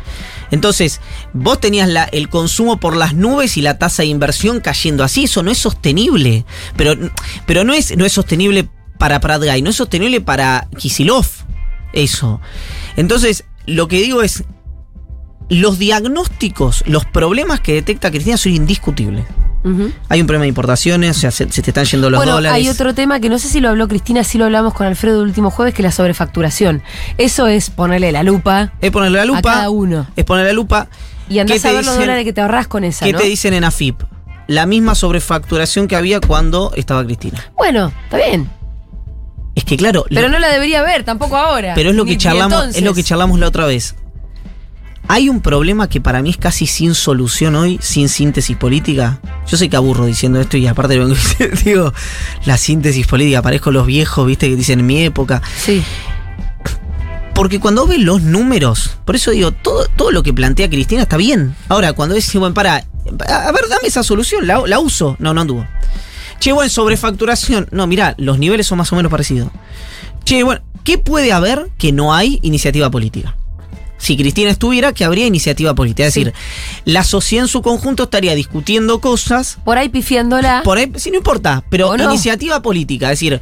[0.50, 1.02] Entonces,
[1.34, 5.26] vos tenías la- el consumo por las nubes y la tasa de inversión cayendo así,
[5.26, 6.46] eso no es sostenible.
[6.76, 6.96] Pero,
[7.46, 11.26] pero no, es, no es sostenible para Prat Guy, no es sostenible para Kisilov.
[11.94, 12.40] Eso.
[12.96, 14.44] Entonces, lo que digo es,
[15.50, 19.26] los diagnósticos, los problemas que detecta Cristina son indiscutibles.
[20.08, 22.56] Hay un problema de importaciones, o sea, se, se te están yendo los bueno, dólares.
[22.56, 25.22] hay otro tema que no sé si lo habló Cristina, sí lo hablamos con Alfredo
[25.22, 26.82] el último jueves, que es la sobrefacturación.
[27.18, 29.40] Eso es ponerle la lupa Es ponerle la lupa.
[29.40, 30.08] a cada uno.
[30.16, 30.88] Es ponerle la lupa.
[31.28, 33.20] Y andás ¿Qué a ver los dólares que te ahorrás con esa, ¿Qué ¿no?
[33.20, 34.04] te dicen en AFIP?
[34.48, 37.44] La misma sobrefacturación que había cuando estaba Cristina.
[37.58, 38.50] Bueno, está bien.
[39.56, 41.74] Es que claro, Pero no la debería haber, tampoco ahora.
[41.76, 43.96] pero es lo que ni charlamos, es lo que charlamos la otra vez.
[45.10, 49.20] Hay un problema que para mí es casi sin solución hoy, sin síntesis política.
[49.48, 51.16] Yo sé que aburro diciendo esto y aparte vengo
[51.64, 51.94] digo
[52.46, 55.42] la síntesis política, parezco los viejos, viste, que dicen en mi época.
[55.64, 55.82] Sí.
[57.34, 61.16] Porque cuando ves los números, por eso digo, todo, todo lo que plantea Cristina está
[61.16, 61.56] bien.
[61.70, 65.16] Ahora, cuando es, bueno, para, a ver, dame esa solución, la, la uso.
[65.20, 65.66] No, no anduvo.
[66.40, 67.68] Che, bueno, sobrefacturación.
[67.72, 69.52] No, mira, los niveles son más o menos parecidos.
[70.26, 73.36] Che, bueno, ¿qué puede haber que no hay iniciativa política?
[73.98, 76.08] Si Cristina estuviera, que habría iniciativa política.
[76.08, 76.24] Es Sí.
[76.24, 76.34] decir,
[76.86, 80.62] la sociedad en su conjunto estaría discutiendo cosas Por ahí pifiándola.
[80.64, 83.42] por ahí, sí, no importa, pero iniciativa política, es decir,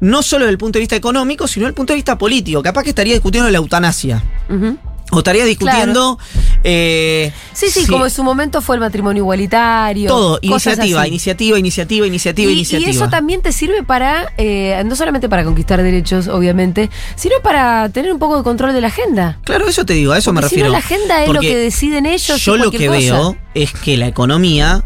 [0.00, 2.62] no solo desde el punto de vista económico, sino desde el punto de vista político.
[2.62, 4.22] Capaz que estaría discutiendo la eutanasia.
[5.14, 6.18] O estaría discutiendo.
[6.62, 10.08] eh, Sí, sí, como en su momento fue el matrimonio igualitario.
[10.08, 12.90] Todo, iniciativa, iniciativa, iniciativa, iniciativa, Y, y iniciativa.
[12.90, 18.12] eso también te sirve para, eh, no solamente para conquistar derechos, obviamente, sino para tener
[18.12, 19.38] un poco de control de la agenda.
[19.44, 20.72] Claro, eso te digo, a eso me Porque si no, refiero.
[20.72, 22.40] la agenda es lo que deciden ellos.
[22.44, 22.98] Yo y lo que cosa.
[22.98, 24.84] veo es que la economía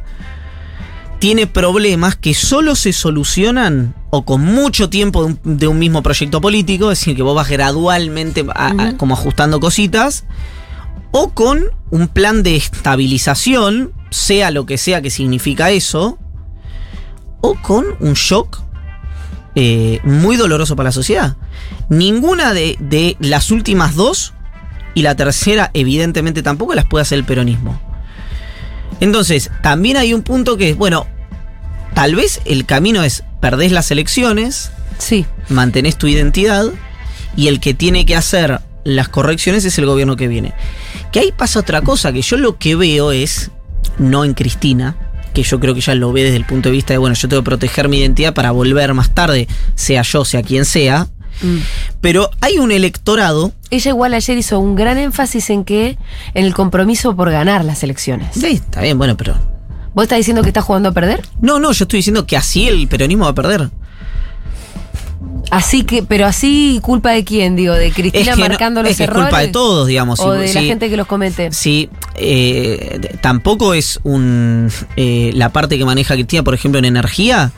[1.19, 6.03] tiene problemas que solo se solucionan o con mucho tiempo de un, de un mismo
[6.03, 8.97] proyecto político, es decir, que vos vas gradualmente a- a- Ujú.
[8.97, 10.25] como ajustando cositas,
[11.11, 16.19] o con un plan de estabilización, sea lo que sea que significa eso,
[17.41, 18.61] o con un shock
[19.55, 21.37] eh, muy doloroso para la sociedad.
[21.89, 24.35] Ninguna de, de las últimas dos,
[24.95, 27.81] y la tercera evidentemente tampoco, las puede hacer el peronismo.
[29.01, 31.07] Entonces, también hay un punto que es, bueno,
[31.95, 35.25] tal vez el camino es perdés las elecciones, Sí.
[35.49, 36.67] mantenés tu identidad,
[37.37, 40.55] y el que tiene que hacer las correcciones es el gobierno que viene.
[41.13, 43.51] Que ahí pasa otra cosa, que yo lo que veo es,
[43.99, 44.97] no en Cristina,
[45.35, 47.29] que yo creo que ya lo ve desde el punto de vista de, bueno, yo
[47.29, 49.47] tengo que proteger mi identidad para volver más tarde,
[49.77, 51.07] sea yo, sea quien sea,
[51.41, 51.59] Mm.
[52.01, 55.99] pero hay un electorado Ella igual ayer hizo un gran énfasis en que,
[56.35, 58.29] en el compromiso por ganar las elecciones.
[58.35, 59.35] Sí, está bien, bueno, pero.
[59.95, 61.21] ¿Vos estás diciendo que estás jugando a perder?
[61.41, 63.71] No, no, yo estoy diciendo que así el peronismo va a perder.
[65.51, 68.97] Así que, pero así culpa de quién, digo, de Cristina que no- marcando los es
[68.99, 69.29] que es errores.
[69.29, 70.21] culpa de todos, digamos.
[70.21, 71.51] O de la gente que los comete.
[71.53, 74.71] Sí, eh, tampoco es un.
[74.97, 77.53] eh, la parte que maneja Cristina, por ejemplo, en energía,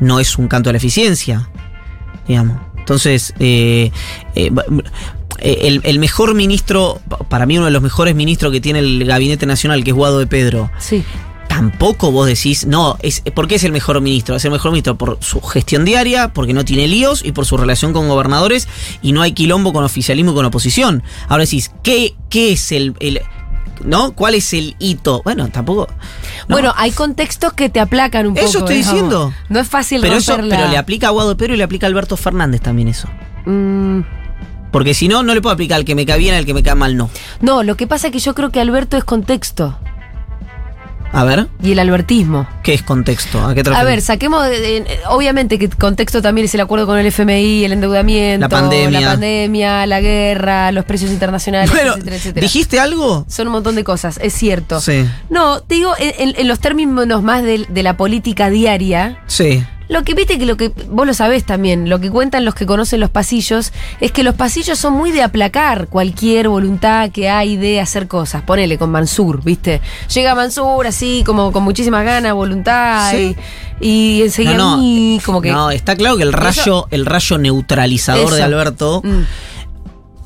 [0.00, 1.48] no es un canto a la eficiencia.
[2.26, 2.58] Digamos.
[2.76, 3.92] Entonces, eh,
[4.34, 4.50] eh,
[5.40, 9.46] el, el mejor ministro, para mí uno de los mejores ministros que tiene el Gabinete
[9.46, 11.04] Nacional, que es Guado de Pedro, Sí.
[11.48, 14.36] tampoco vos decís, no, es, ¿por qué es el mejor ministro?
[14.36, 17.56] Es el mejor ministro por su gestión diaria, porque no tiene líos y por su
[17.56, 18.68] relación con gobernadores
[19.02, 21.02] y no hay quilombo con oficialismo y con oposición.
[21.28, 23.20] Ahora decís, ¿qué, qué es el, el-
[23.84, 24.10] ¿No?
[24.12, 25.22] ¿Cuál es el hito?
[25.24, 25.86] Bueno, tampoco.
[26.48, 26.54] no.
[26.56, 28.44] Bueno, hay contextos que te aplacan un poco.
[28.44, 28.92] Eso estoy digamos.
[28.94, 29.32] diciendo.
[29.48, 31.86] No es fácil pero eso, pero le aplica a Guado de Pedro y le aplica
[31.86, 33.08] a Alberto Fernández también eso.
[33.46, 34.00] Mm,
[34.70, 36.62] Porque si no, no le puedo aplicar al que me cae bien, al que me
[36.62, 37.10] cae mal, no.
[37.40, 39.78] no, lo que pasa es que yo creo que Alberto es contexto.
[41.10, 42.46] A ver, Y el albertismo.
[42.62, 43.42] ¿qué es contexto?
[43.42, 46.86] ¿A qué te A ver, saquemos, de- de- obviamente que contexto también es el acuerdo
[46.86, 49.00] con el FMI, el endeudamiento, La pandemia.
[49.00, 52.42] la, pandemia, la guerra, los precios internacionales, etcétera, etcétera.
[52.42, 53.24] ¿dijiste algo?
[53.26, 54.82] Son un montón de cosas, es cierto.
[54.82, 55.06] Sí.
[55.30, 59.64] No, te digo, en los términos más de, de la política diaria, Sí.
[59.88, 62.66] Lo que viste que lo que vos lo sabés también, lo que cuentan los que
[62.66, 67.56] conocen los pasillos, es que los pasillos son muy de aplacar cualquier voluntad que hay
[67.56, 68.42] de hacer cosas.
[68.42, 69.80] Ponele con Mansur, ¿viste?
[70.14, 73.34] Llega Mansur así, como con muchísimas ganas, voluntad, Sí.
[73.80, 75.52] y, y enseguida No, no, como que.
[75.52, 78.42] No, está claro que el rayo, el rayo neutralizador de.
[78.42, 79.22] Alberto Mm.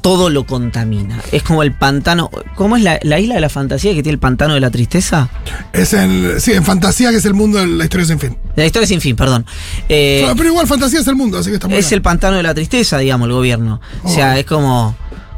[0.02, 1.18] Todo lo contamina.
[1.32, 2.30] Es como el pantano.
[2.56, 5.30] ¿Cómo es la, la isla de la fantasía que tiene el pantano de la tristeza?
[5.72, 8.36] Es el, sí, en fantasía que es el mundo de la historia sin fin.
[8.56, 9.46] La historia sin fin, perdón.
[9.88, 11.98] Eh, Pero igual fantasía es el mundo, así que está muy es bien.
[11.98, 13.80] el pantano de la tristeza, digamos, el gobierno.
[14.02, 14.38] O sea, Oh.
[14.38, 14.96] es como.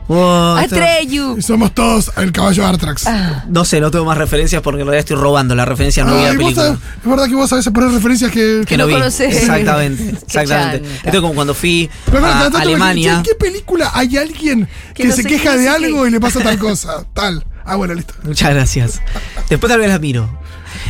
[0.08, 1.36] Oh, esto- Atreyu.
[1.38, 3.06] Y somos todos el caballo Artrax.
[3.06, 3.44] Ah.
[3.48, 6.22] no sé, no tengo más referencias porque en realidad estoy robando la referencia no vi
[6.22, 6.54] la película.
[6.54, 8.64] sabés- es verdad que vos a veces poner referencias que.
[8.66, 8.94] Que no, no vi.
[8.94, 9.36] conocés.
[9.36, 10.88] Exactamente, exactamente.
[11.04, 13.10] Esto es como cuando fui Pero, a Alemania.
[13.12, 16.08] "Che, ¿En qué película hay alguien Que que, no se sé queja de algo qué"?
[16.08, 17.04] y le pasa tal cosa?
[17.12, 17.44] Tal.
[17.64, 18.14] Ah, bueno, listo.
[18.24, 19.00] Muchas gracias.
[19.48, 20.28] Después tal vez las miro.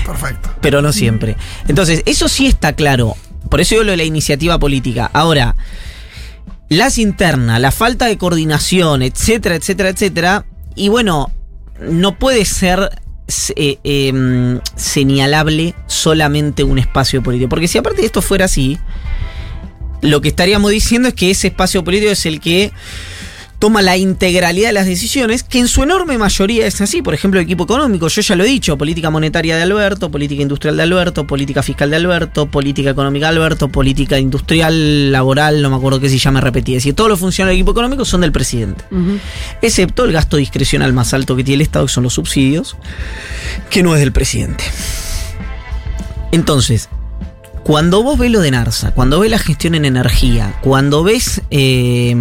[0.05, 0.50] Perfecto.
[0.61, 1.37] pero no siempre.
[1.68, 3.14] Entonces, eso sí está claro.
[3.48, 5.09] Por eso digo lo de la iniciativa política.
[5.12, 5.55] Ahora,
[6.68, 10.46] las internas, la falta de coordinación, etcétera, etcétera, etcétera.
[10.74, 11.31] Y bueno,
[11.81, 12.90] no puede ser
[13.57, 17.48] eh, eh, señalable solamente un espacio político.
[17.48, 18.79] Porque si aparte de esto fuera así,
[20.00, 22.72] lo que estaríamos diciendo es que ese espacio político es el que
[23.64, 27.00] toma la integralidad de las decisiones, que en su enorme mayoría es así.
[27.00, 30.42] Por ejemplo, el equipo económico, yo ya lo he dicho, política monetaria de Alberto, política
[30.42, 35.70] industrial de Alberto, política fiscal de Alberto, política económica de Alberto, política industrial, laboral, no
[35.70, 36.72] me acuerdo qué si ya me repetí.
[36.72, 38.85] Es decir, todos los funcionarios del equipo económico son del presidente.
[39.62, 42.77] Excepto el gasto discrecional más alto que tiene el Estado, que son los subsidios,
[43.70, 44.62] que no es del presidente.
[46.33, 46.90] Entonces,
[47.62, 52.14] cuando vos ves lo de Narsa, cuando ves la gestión en energía, cuando ves eh,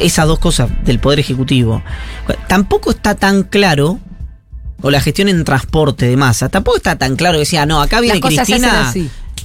[0.00, 1.82] esas dos cosas del Poder Ejecutivo,
[2.48, 3.98] tampoco está tan claro,
[4.82, 8.00] o la gestión en transporte de masa, tampoco está tan claro que decía, no, acá
[8.00, 8.92] viene Cristina.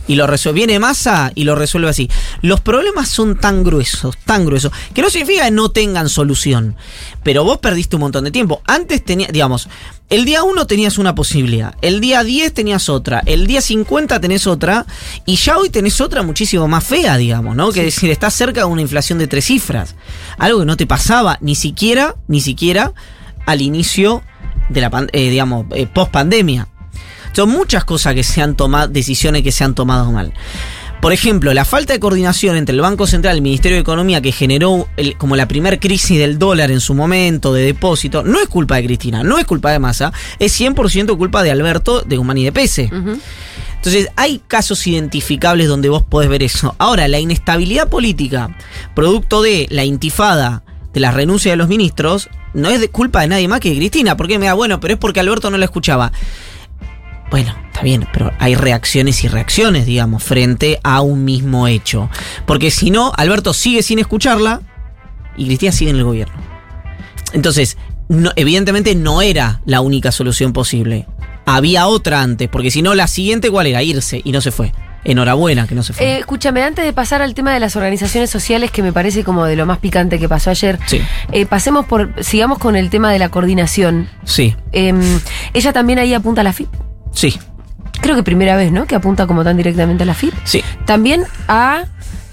[0.07, 0.57] Y lo resuelve.
[0.57, 2.09] Viene masa y lo resuelve así.
[2.41, 6.75] Los problemas son tan gruesos, tan gruesos, que no significa que no tengan solución.
[7.23, 8.61] Pero vos perdiste un montón de tiempo.
[8.65, 9.67] Antes tenía, digamos,
[10.09, 14.45] el día 1 tenías una posibilidad, el día 10 tenías otra, el día 50 tenés
[14.45, 14.85] otra,
[15.25, 17.71] y ya hoy tenés otra muchísimo más fea, digamos, ¿no?
[17.71, 19.95] Que decir, estás cerca de una inflación de tres cifras.
[20.37, 22.93] Algo que no te pasaba ni siquiera, ni siquiera
[23.47, 24.21] al inicio
[24.69, 26.67] de la, eh, digamos, eh, post pandemia.
[27.35, 30.31] Son muchas cosas que se han tomado, decisiones que se han tomado mal.
[31.01, 34.21] Por ejemplo, la falta de coordinación entre el Banco Central y el Ministerio de Economía
[34.21, 38.39] que generó el- como la primer crisis del dólar en su momento de depósito, no
[38.39, 42.17] es culpa de Cristina, no es culpa de Massa, es 100% culpa de Alberto, de
[42.17, 42.89] Guzmán y de Pese.
[43.75, 46.73] Entonces, hay casos identificables donde vos podés ver eso.
[46.79, 48.55] Ahora, la inestabilidad política,
[48.95, 53.27] producto de la intifada, de la renuncia de los ministros, no es de culpa de
[53.27, 54.17] nadie más que de Cristina.
[54.17, 54.79] ¿Por qué me da bueno?
[54.79, 56.11] Pero es porque Alberto no la escuchaba.
[57.35, 62.09] Bueno, está bien, pero hay reacciones y reacciones, digamos, frente a un mismo hecho.
[62.45, 64.61] Porque si no, Alberto sigue sin escucharla
[65.35, 66.33] y Cristina sigue en el gobierno.
[67.33, 71.07] Entonces, no- evidentemente no era la única solución posible.
[71.45, 73.83] Había otra antes, porque si no, la siguiente, ¿cuál era?
[73.83, 74.71] Irse, y no se fue.
[75.03, 76.05] Enhorabuena que no se fue.
[76.05, 79.43] Eh, escúchame, antes de pasar al tema de las organizaciones sociales, que me parece como
[79.43, 81.01] de lo más picante que pasó ayer, Sí.
[81.33, 84.07] eh, pasemos por, sigamos con el tema de la coordinación.
[84.23, 85.01] sí, Em,
[85.53, 86.69] ella también ahí apunta a la FIP.
[87.15, 87.33] Sí,
[88.01, 88.85] Creo que primera vez, ¿no?
[88.85, 90.33] Que apunta como tan directamente a la FIP.
[90.43, 90.61] sí.
[90.85, 91.85] También a,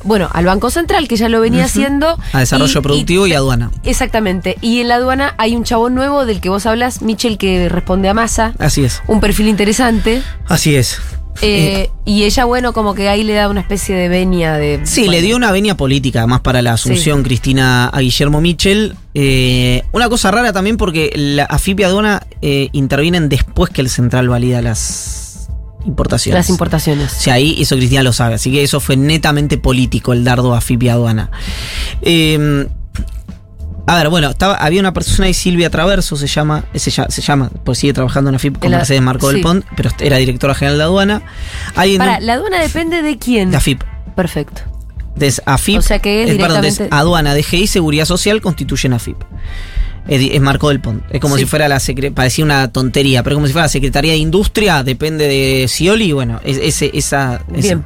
[0.05, 2.19] bueno, al Banco Central, que ya lo venía haciendo.
[2.33, 3.71] A desarrollo y- productivo y, aduana.
[3.85, 4.57] Exactamente.
[4.61, 8.09] Y en la aduana hay un chabón nuevo del que vos hablas, Michel, que responde
[8.11, 8.53] a Massa.
[8.59, 9.03] Así es.
[9.07, 10.23] Un perfil interesante.
[10.49, 11.01] Así es.
[11.41, 14.81] Eh, y ella, bueno, como que ahí le da una especie de venia de.
[14.85, 18.97] Sí, bueno, le dio una venia política, además para la asunción Cristina a Guillermo Michel.
[19.15, 23.89] Eh, una cosa rara también porque la AFIP y aduana eh, intervienen después que el
[23.89, 25.49] central valida las
[25.87, 26.39] importaciones.
[26.39, 27.13] Las importaciones.
[27.13, 28.35] O sea, ahí eso Cristina lo sabe.
[28.35, 31.31] Así que eso fue netamente político el dardo a FIP y aduana.
[32.03, 32.69] Eh,
[33.87, 37.21] a ver, bueno, estaba, había una persona ahí, Silvia Traverso, se llama, se, lla- se
[37.23, 39.35] llama, pues sigue trabajando en AFIP con En la- Mercedes Marco sí.
[39.35, 41.23] del Pont, pero era directora general de aduana.
[41.75, 43.51] Alguien Para, la aduana depende de quién.
[43.51, 43.83] de AFIP.
[44.15, 44.63] Perfecto.
[45.15, 45.79] Entonces, AFIP.
[45.79, 49.17] O sea que es eh, perdón, directamente- es aduana, DGI, Seguridad Social constituyen AFIP.
[50.09, 51.05] Es, es Marco del Pont.
[51.11, 51.43] Es como Sí.
[51.43, 54.83] si fuera la secre- parecía una tontería, pero como si fuera la Secretaría de Industria,
[54.83, 57.85] depende de Scioli, bueno, es, esa- Bien.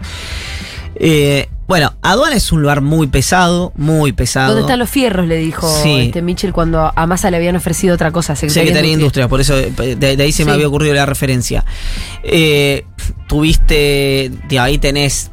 [0.94, 4.48] Eh, bueno, aduana es un lugar muy pesado, muy pesado.
[4.48, 5.26] ¿Dónde están los fierros?
[5.26, 6.00] Le dijo Sí.
[6.06, 8.36] este Michel cuando a Massa le habían ofrecido otra cosa.
[8.36, 11.64] Secretaría, Secretaría de Industria, por eso de, de ahí se me había ocurrido la referencia.
[12.22, 12.84] Eh,
[13.28, 15.30] tuviste, de ahí tenés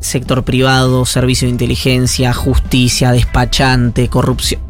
[0.00, 4.60] sector privado, servicio de inteligencia, justicia, despachante, corrupción.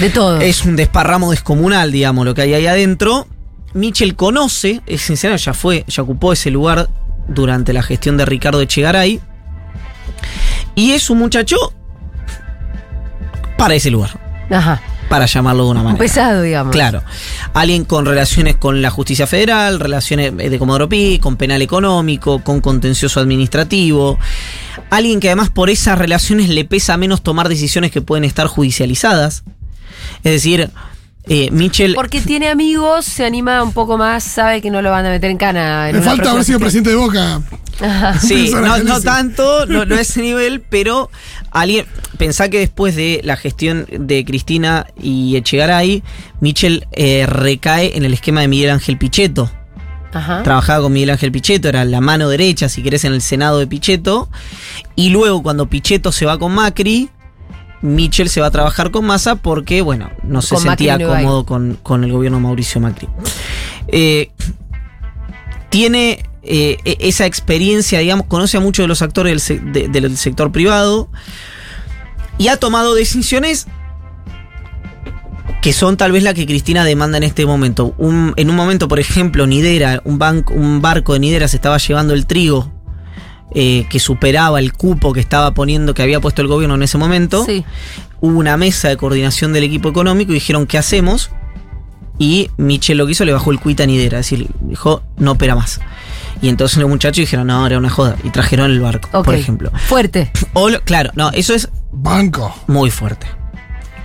[0.00, 0.40] De todo.
[0.40, 3.26] Es un desparramo descomunal, digamos, lo que hay ahí adentro.
[3.74, 6.88] Michel conoce, es sincero, ya fue, ya ocupó ese lugar
[7.28, 9.20] durante la gestión de Ricardo Echegaray.
[10.78, 11.56] Y es un muchacho
[13.56, 14.10] para ese lugar,
[14.48, 14.80] Ajá.
[15.08, 15.98] para llamarlo de una Un manera.
[16.04, 16.72] pesado, digamos.
[16.72, 17.02] Claro.
[17.52, 22.44] Alguien con relaciones con la justicia federal, relaciones eh, de Comodoro Pi, con penal económico,
[22.44, 24.20] con contencioso administrativo.
[24.90, 29.42] Alguien que además por esas relaciones le pesa menos tomar decisiones que pueden estar judicializadas.
[30.22, 30.70] Es decir,
[31.28, 31.94] eh, Michel.
[31.94, 35.30] Porque tiene amigos, se anima un poco más, sabe que no lo van a meter
[35.30, 35.90] en cana.
[35.90, 37.42] en Me falta haber sido presidente de Boca.
[37.80, 38.18] Ajá.
[38.18, 41.10] Sí, no, no tanto, no, no a ese nivel, pero
[41.50, 41.86] alguien.
[42.16, 46.02] Pensá que después de la gestión de Cristina y Echegaray,
[46.40, 49.50] Michel eh, recae en el esquema de Miguel Ángel Pichetto.
[50.10, 50.42] Ajá.
[50.42, 53.66] trabajaba con Miguel Ángel Pichetto, era la mano derecha, si querés, en el Senado de
[53.66, 54.30] Pichetto.
[54.96, 57.10] Y luego, cuando Pichetto se va con Macri,
[57.82, 61.78] Michel se va a trabajar con Massa porque, bueno, no se Con sentía cómodo con,
[61.82, 63.08] con el gobierno Mauricio Macri.
[63.88, 64.30] Eh,
[65.70, 70.16] tiene eh, e- esa experiencia, digamos, conoce a muchos de los actores del, de- del
[70.16, 71.08] sector privado
[72.38, 73.66] y ha tomado decisiones
[75.60, 77.94] que son tal vez la que Cristina demanda en este momento.
[77.98, 81.78] Un- en un momento, por ejemplo, Nidera, un, banco, un barco de Nidera se estaba
[81.78, 82.72] llevando el trigo
[83.54, 86.98] eh, que superaba el cupo que estaba poniendo, que había puesto el gobierno en ese
[86.98, 87.44] momento.
[87.44, 87.64] Sí.
[88.20, 91.30] Hubo una mesa de coordinación del equipo económico y dijeron, ¿qué hacemos?
[92.18, 95.32] Y Michel lo que hizo, le bajó el cuita a Nidera, es decir, dijo, no
[95.32, 95.80] opera más.
[96.42, 98.16] Y entonces los muchachos dijeron, no, era una joda.
[98.24, 99.70] Y trajeron el barco, por ejemplo.
[99.86, 100.30] Fuerte.
[100.52, 102.54] O lo- claro, no, eso es Banco.
[102.66, 103.26] muy fuerte.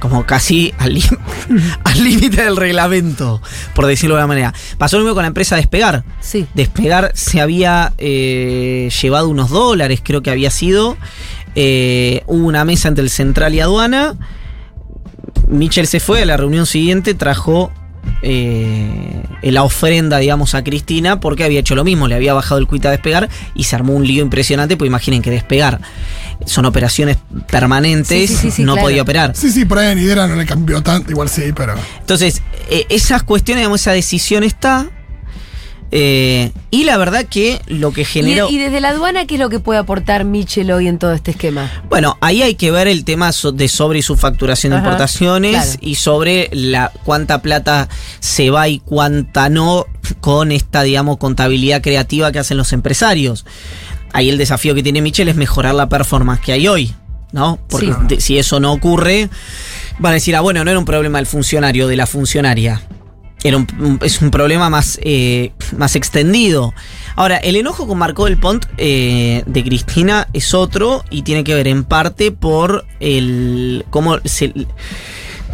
[0.03, 3.41] Como casi al límite del reglamento,
[3.73, 4.53] por decirlo de alguna manera.
[4.77, 6.03] Pasó lo mismo con la empresa Despegar.
[6.19, 6.45] Sí.
[6.53, 10.97] Despegar se había eh, llevado unos dólares, creo que había sido.
[11.55, 14.17] Eh, hubo una mesa entre el central y aduana.
[15.47, 17.71] Michel se fue a la reunión siguiente, trajo
[18.21, 22.67] eh, la ofrenda, digamos, a Cristina porque había hecho lo mismo, le había bajado el
[22.67, 25.79] cuita a despegar y se armó un lío impresionante, pues imaginen que despegar
[26.45, 27.17] son operaciones
[27.49, 28.87] permanentes, Sí, sí, sí, sí, no claro.
[28.87, 29.35] podía operar.
[29.35, 31.73] Sí, sí, por ahí en Hidera no le cambió tanto, igual sí, pero.
[31.99, 34.89] Entonces, eh, esas cuestiones, digamos, esa decisión está.
[35.95, 38.49] Eh, y la verdad que lo que generó.
[38.49, 41.29] y desde la aduana, ¿qué es lo que puede aportar Michel hoy en todo este
[41.31, 41.71] esquema?
[41.87, 45.79] Bueno, ahí hay que ver el tema de sobre y subfacturación de Ajá, importaciones claro.
[45.81, 49.85] y sobre la cuánta plata se va y cuánta no
[50.19, 53.45] con esta, digamos, contabilidad creativa que hacen los empresarios.
[54.13, 56.95] Ahí el desafío que tiene Michel es mejorar la performance que hay hoy,
[57.33, 57.59] ¿no?
[57.69, 58.21] Porque Sí.
[58.21, 59.29] si eso no ocurre,
[59.99, 62.81] van a decir, ah, bueno, no era un problema del funcionario, de la funcionaria.
[63.43, 66.73] Era un- es un problema más, eh, más extendido.
[67.15, 71.53] Ahora, el enojo con Marco del Pont eh, de Cristina es otro y tiene que
[71.53, 74.53] ver en parte por el cómo se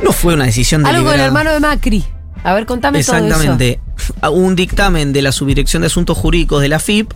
[0.04, 2.06] no fue una decisión Algo con el hermano de Macri.
[2.44, 3.26] A ver, contame todo eso.
[3.26, 3.80] Exactamente.
[4.32, 7.12] Un dictamen de la Subdirección de Asuntos Jurídicos de la FIP.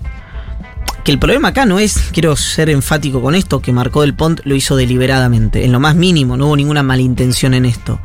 [1.04, 4.40] Que el problema acá no es, quiero ser enfático con esto, que Marcó del Pont
[4.46, 8.00] lo hizo deliberadamente, en lo más mínimo, no hubo ninguna malintención en esto.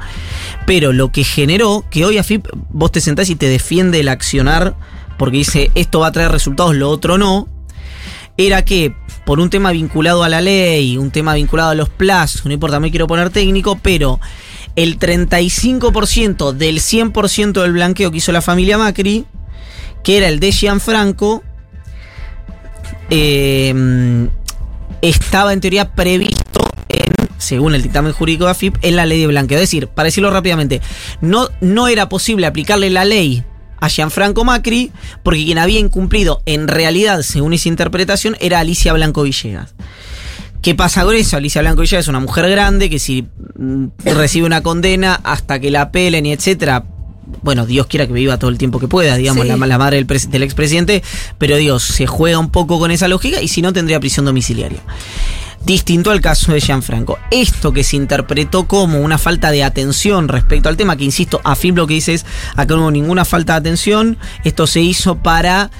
[0.66, 4.74] Pero lo que generó que hoy AFIP vos te sentás y te defiende el accionar
[5.16, 7.48] porque dice esto va a traer resultados, lo otro no,
[8.36, 8.94] era que
[9.26, 12.80] por un tema vinculado a la ley, un tema vinculado a los plazos, no importa,
[12.80, 14.20] me quiero poner técnico, pero
[14.76, 19.26] el 35% del 100% del blanqueo que hizo la familia Macri,
[20.04, 21.42] que era el de Gianfranco,
[23.10, 24.28] eh,
[25.02, 26.68] estaba en teoría previsto
[27.38, 29.58] según el dictamen jurídico de AFIP, en la ley de blanqueo.
[29.58, 30.82] Es decir, para decirlo rápidamente,
[31.20, 33.42] no, no era posible aplicarle la ley
[33.80, 34.92] a Gianfranco Macri,
[35.22, 39.74] porque quien había incumplido en realidad, según esa interpretación, era Alicia Blanco Villegas.
[40.60, 41.36] ¿Qué pasa con eso?
[41.36, 45.70] Alicia Blanco Villegas es una mujer grande que si mm, recibe una condena hasta que
[45.70, 46.84] la apelen y etcétera,
[47.42, 49.48] bueno, Dios quiera que viva todo el tiempo que pueda, digamos, Sí.
[49.48, 51.02] la, la madre del, del expresidente,
[51.38, 54.80] pero Dios se juega un poco con esa lógica y si no tendría prisión domiciliaria.
[55.64, 57.18] Distinto al caso de Gianfranco.
[57.30, 61.76] Esto que se interpretó como una falta de atención respecto al tema, que insisto, AFIP
[61.76, 65.70] lo que dice es, acá no hubo ninguna falta de atención, esto se hizo para...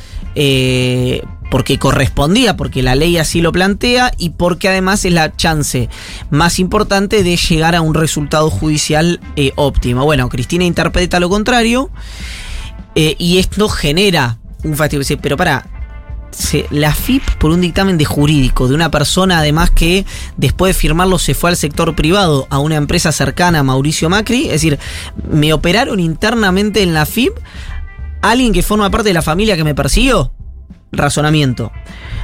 [0.40, 5.88] eh, porque correspondía, porque la ley así lo plantea y porque además es la chance
[6.30, 10.04] más importante de llegar a un resultado judicial eh, óptimo.
[10.04, 11.90] Bueno, Cristina interpreta lo contrario
[12.94, 15.18] eh, y esto genera un fastidio.
[15.20, 15.66] Pero para,
[16.70, 21.18] la FIP por un dictamen de jurídico de una persona además que después de firmarlo
[21.18, 24.78] se fue al sector privado a una empresa cercana a Mauricio Macri, es decir,
[25.28, 27.32] me operaron internamente en la FIP
[28.22, 30.32] alguien que forma parte de la familia que me persiguió.
[30.90, 31.70] Razonamiento.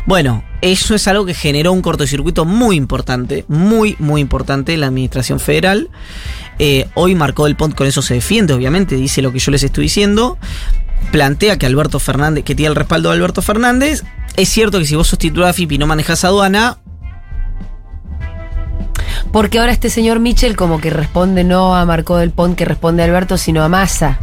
[0.07, 4.87] Bueno, eso es algo que generó un cortocircuito muy importante, muy, muy importante en la
[4.87, 5.91] administración federal.
[6.59, 9.63] Eh, hoy Marcó del Pont con eso se defiende, obviamente, dice lo que yo les
[9.63, 10.39] estoy diciendo.
[11.11, 14.05] Plantea que Alberto Fernández, que tiene el respaldo de Alberto Fernández.
[14.37, 16.79] Es cierto que si vos sos titular de FIP y no manejas aduana,
[19.33, 23.03] Porque ahora este señor Michel como que responde no a Marco del Pont, que responde
[23.03, 24.19] a Alberto, sino a Massa.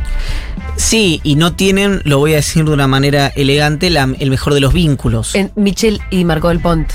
[0.77, 4.53] sí, y no tienen, lo voy a decir de una manera elegante, la- el mejor
[4.53, 5.35] de los vínculos.
[5.35, 6.91] En Michel y Marco del Pont.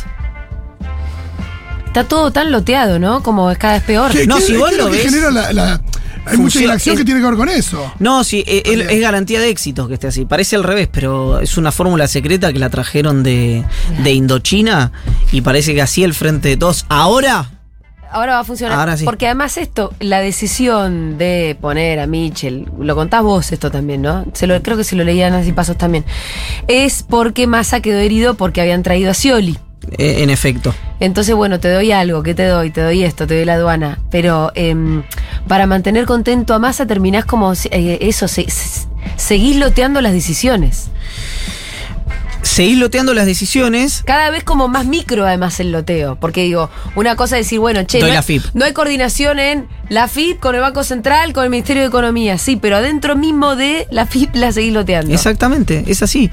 [1.87, 3.23] Está todo tan loteado, ¿no?
[3.23, 4.11] Como es cada vez peor.
[4.13, 5.53] ¿Qué, No, qué- si qué vos lo ves, genera la.
[5.53, 5.81] la-
[6.27, 7.93] hay mucha es- que tiene que ver con eso.
[8.01, 8.83] No, sí, Bien.
[8.91, 10.25] es garantía de éxitos que esté así.
[10.27, 13.65] Parece al revés, pero es una fórmula secreta que la trajeron de,
[14.03, 14.93] de Indochina
[15.33, 16.85] y parece que así el frente de todos.
[16.89, 17.49] Ahora,
[18.11, 18.79] Ahora va a funcionar.
[18.79, 19.05] Ahora sí.
[19.05, 24.25] Porque además esto, la decisión de poner a Michel, lo contás vos esto también, ¿no?
[24.33, 26.05] Se lo, creo que se lo leía Nancy Pasos también.
[26.69, 29.59] Es porque Massa quedó herido porque habían traído a Scioli.
[29.99, 30.75] eh, en efecto.
[30.99, 32.71] Entonces, bueno, te doy algo, ¿qué te doy?
[32.71, 33.99] Te doy esto, te doy la aduana.
[34.11, 35.03] Pero em,
[35.47, 40.89] para mantener contento a Massa terminás como eh, eso, se- se- seguís loteando las decisiones.
[42.47, 44.03] Seguís loteando las decisiones.
[44.07, 46.17] Cada vez como más micro además el loteo.
[46.17, 48.43] Porque digo, una cosa es decir, bueno, che, no, la hay- FIP.
[48.55, 52.39] no hay coordinación en la FIP con el Banco Central, con el Ministerio de Economía.
[52.39, 55.13] Sí, pero adentro mismo de la FIP la seguís loteando.
[55.13, 56.31] Exactamente, es así.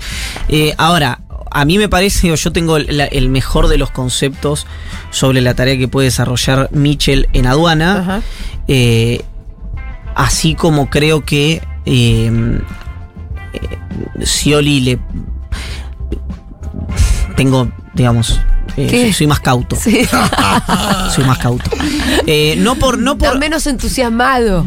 [0.50, 1.20] Eh, ahora,
[1.52, 4.66] a mí me parece, o yo tengo el, la- el mejor de los conceptos
[5.10, 8.00] sobre la tarea que puede desarrollar Mitchell en aduana.
[8.00, 8.22] Ajá.
[8.68, 9.22] Eh,
[10.16, 12.32] así como creo que eh,
[13.54, 15.00] eh, Scioli le.
[17.36, 18.40] Tengo, digamos.
[18.78, 19.76] eh, soy, más cauto.
[19.76, 20.08] Sí.
[21.16, 21.70] Soy más cauto.
[22.26, 22.98] Eh, no por.
[22.98, 24.66] No Está por menos entusiasmado.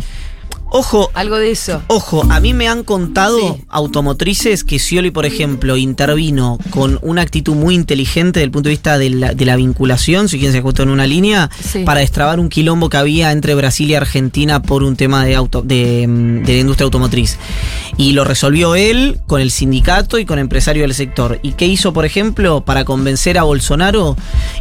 [0.76, 1.82] Ojo, Algo de eso.
[1.86, 3.62] Ojo, a mí me han contado Sí.
[3.70, 8.74] automotrices que Scioli, por ejemplo, intervino con una actitud muy inteligente desde el punto de
[8.74, 11.82] vista de la, de la vinculación, si quieren se ajustó en una línea, Sí.
[11.84, 15.62] para destrabar un quilombo que había entre Brasil y Argentina por un tema de, auto,
[15.62, 16.06] de,
[16.44, 17.38] de la industria automotriz.
[17.96, 21.38] Y lo resolvió él con el sindicato y con empresarios del sector.
[21.42, 24.14] ¿Y qué hizo, por ejemplo, para convencer a Bolsonaro?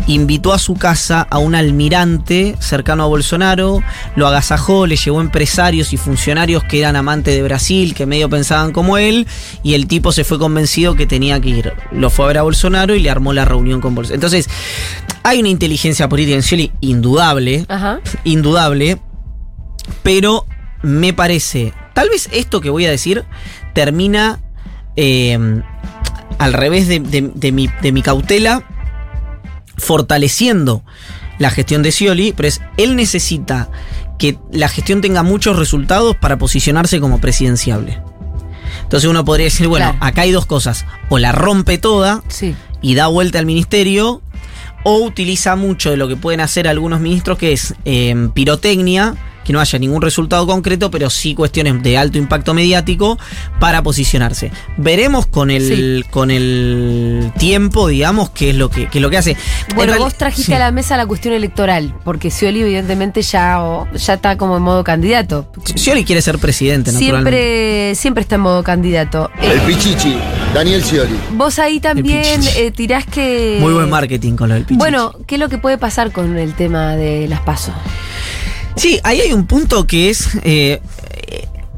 [0.08, 3.82] Invitó a su casa a un almirante cercano a Bolsonaro,
[4.16, 8.72] lo agasajó, le llevó empresarios y funcionarios que eran amantes de Brasil, que medio pensaban
[8.72, 9.28] como él,
[9.64, 11.74] y el tipo se fue convencido que tenía que ir.
[11.92, 14.16] Lo fue a ver a Bolsonaro y le armó la reunión con Bolsonaro.
[14.16, 14.48] Entonces,
[15.24, 18.00] hay una inteligencia política en Scioli indudable, Ajá.
[18.24, 18.98] indudable,
[20.04, 20.46] pero
[20.84, 23.24] me parece, tal vez esto que voy a decir
[23.74, 24.40] termina
[24.96, 25.38] eh,
[26.38, 28.64] al revés de, de- de mi, de mi cautela,
[29.78, 30.84] fortaleciendo
[31.38, 33.70] la gestión de Scioli, pero es, él necesita
[34.18, 38.00] que la gestión tenga muchos resultados para posicionarse como presidenciable.
[38.84, 40.06] Entonces uno podría decir, bueno, Claro.
[40.06, 42.56] acá hay dos cosas, o la rompe toda, Sí.
[42.82, 44.22] y da vuelta al ministerio
[44.84, 49.54] o utiliza mucho de lo que pueden hacer algunos ministros que es eh, pirotecnia que
[49.54, 53.18] no haya ningún resultado concreto, pero sí cuestiones de alto impacto mediático
[53.60, 54.52] para posicionarse.
[54.76, 59.18] Veremos con el, con el tiempo, digamos, qué es lo que, qué es lo que
[59.18, 59.38] hace.
[59.76, 60.54] Bueno, En vos trajiste sí.
[60.54, 64.84] a la mesa la cuestión electoral, porque Scioli evidentemente ya, ya está como en modo
[64.84, 65.48] candidato.
[65.64, 67.32] Scioli quiere ser presidente, naturalmente.
[67.32, 69.30] Siempre, siempre está en modo candidato.
[69.40, 70.18] Eh, El Pichichi,
[70.54, 71.16] Daniel Scioli.
[71.34, 73.58] vos ahí también eh, tirás que...
[73.62, 74.80] Muy buen marketing con lo del Pichichi.
[74.80, 77.76] Bueno, ¿qué es lo que puede pasar con el tema de las pasos?
[78.76, 80.28] Sí, ahí hay un punto que es.
[80.44, 80.82] eh,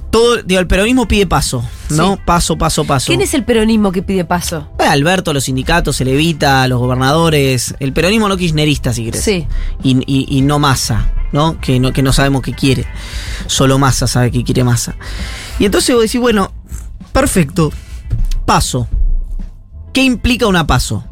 [0.10, 2.16] todo, digo, el peronismo pide paso, ¿no?
[2.16, 2.22] Sí.
[2.26, 3.08] Paso, paso, paso.
[3.08, 4.68] ¿Quién es el peronismo que pide paso?
[4.80, 9.22] Alberto, los sindicatos, el Evita, los gobernadores, el peronismo no kirchnerista, si querés.
[9.22, 9.46] Sí.
[9.84, 11.60] Y, y- y no masa, ¿no?
[11.60, 11.92] Que, ¿no?
[11.92, 12.86] que no sabemos qué quiere.
[13.48, 14.96] Solo masa sabe que quiere masa.
[15.60, 16.54] Y entonces vos decís, bueno,
[17.12, 17.72] perfecto.
[18.46, 18.88] Paso.
[19.94, 21.04] ¿Qué implica una paso?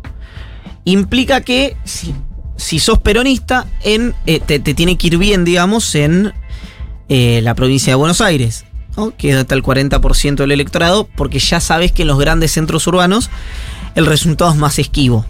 [0.86, 2.16] Implica que si,
[2.58, 6.34] si sos peronista, en, eh, te, te tiene que ir bien, digamos, en
[7.10, 8.66] eh, la provincia de Buenos Aires.
[8.98, 9.14] ¿no?
[9.18, 12.88] que es hasta el 40% del electorado, porque ya sabes que en los grandes centros
[12.88, 13.30] urbanos
[13.96, 15.26] el resultado es más esquivo.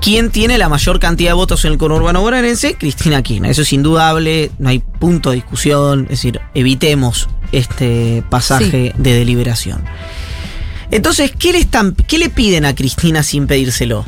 [0.00, 2.74] ¿Quién tiene la mayor cantidad de votos en el conurbano bonaerense?
[2.74, 3.50] Cristina Kirchner.
[3.50, 6.04] Eso es indudable, no hay punto de discusión.
[6.04, 9.82] Es decir, evitemos este pasaje de deliberación.
[10.90, 14.06] Entonces, ¿qué le, están, ¿qué le piden a Cristina sin pedírselo?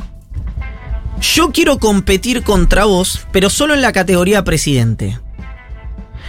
[1.20, 5.18] Yo quiero competir contra vos, pero solo en la categoría presidente.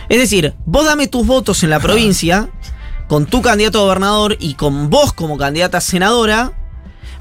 [0.09, 2.49] Es decir, vos dame tus votos en la provincia,
[3.07, 6.53] con tu candidato a gobernador y con vos como candidata a senadora,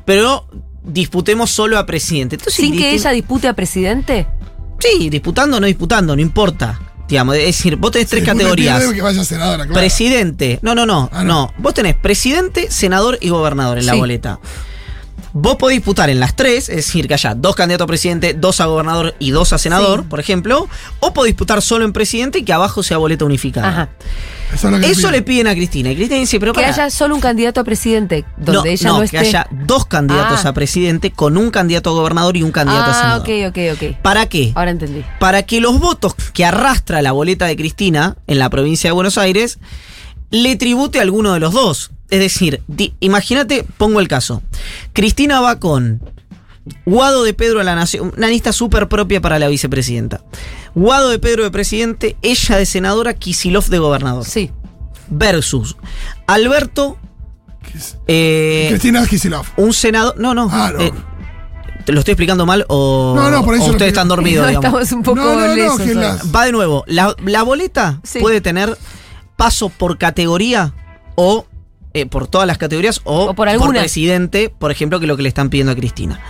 [0.04, 0.48] pero
[0.82, 2.36] disputemos solo a presidente.
[2.36, 4.26] Entonces, ¿Sin que ella dispute a presidente?
[4.78, 6.80] Sí, disputando o no disputando, no importa.
[7.06, 8.76] Digamos, es decir, vos tenés tres categorías.
[8.76, 9.74] primero Que vaya senadora, claro.
[9.74, 10.58] Presidente.
[10.62, 11.46] No, no, no, Ah, no.
[11.48, 11.54] no.
[11.58, 14.38] Vos tenés presidente, senador y gobernador en la boleta.
[15.32, 18.60] Vos podés disputar en las tres, es decir, que haya dos candidatos a presidente, dos
[18.60, 20.06] a gobernador y dos a senador, Sí.
[20.08, 20.68] por ejemplo.
[21.00, 23.68] O podés disputar solo en presidente y que abajo sea boleta unificada.
[23.68, 23.88] Ajá.
[24.52, 25.92] Eso es Eso le piden a Cristina.
[25.92, 29.00] Y Cristina dice, pero Que haya solo un candidato a presidente, donde no, ella no,
[29.02, 30.48] no, que haya dos candidatos Ah.
[30.48, 33.22] a presidente con un candidato a gobernador y un candidato a ah, senador.
[33.22, 33.96] ok, ok, ok.
[34.02, 34.50] ¿Para qué?
[34.56, 35.04] Ahora entendí.
[35.20, 39.18] para que los votos que arrastra la boleta de Cristina en la provincia de Buenos
[39.18, 39.58] Aires
[40.30, 41.92] le tribute a alguno de los dos.
[42.11, 44.42] Es decir, di- imagínate, pongo el caso.
[44.92, 46.02] Cristina va con
[46.84, 50.20] Guado de Pedro a la Nación, una lista súper propia para la vicepresidenta.
[50.74, 54.24] Guado de Pedro de presidente, ella de senadora, Kisilov de gobernador.
[54.24, 54.50] Sí.
[55.08, 55.76] Versus
[56.26, 56.96] Alberto,
[58.06, 59.44] eh, Cristina Kisilov.
[59.56, 60.14] un senador.
[60.18, 60.48] No, no.
[60.50, 60.80] Ah, no.
[60.80, 60.92] eh,
[61.84, 64.48] ¿Te lo estoy explicando mal o, No, no, por eso o ustedes están dormidos, No,
[64.48, 64.82] digamos?
[64.82, 65.80] estamos un poco No, no, no, lesos
[66.34, 66.84] Va de nuevo.
[66.86, 68.18] La, la boleta Sí.
[68.20, 68.76] puede tener
[69.36, 70.74] paso por categoría
[71.16, 71.46] o
[71.95, 73.80] eh, por todas las categorías o, O por alguna.
[73.80, 76.20] presidente, por ejemplo, que es lo que le están pidiendo a Cristina.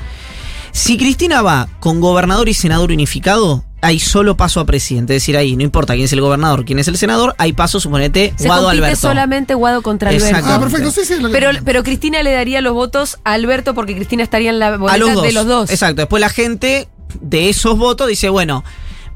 [0.73, 5.17] Si Cristina va con gobernador y senador unificado, hay solo paso a presidente.
[5.17, 7.81] Es decir, ahí no importa quién es el gobernador, quién es el senador, hay paso,
[7.81, 9.01] suponete, Se Guado compite Alberto.
[9.01, 10.27] solamente Guado contra Alberto.
[10.29, 10.51] Exacto.
[10.53, 11.15] Ah, perfecto, sí, sí.
[11.21, 14.59] lo que- Pero, pero Cristina le daría los votos a Alberto porque Cristina estaría en
[14.61, 15.23] la boleta a los dos.
[15.25, 15.71] de los dos.
[15.71, 16.03] Exacto.
[16.03, 16.89] Después la gente
[17.21, 18.63] de esos votos dice, bueno,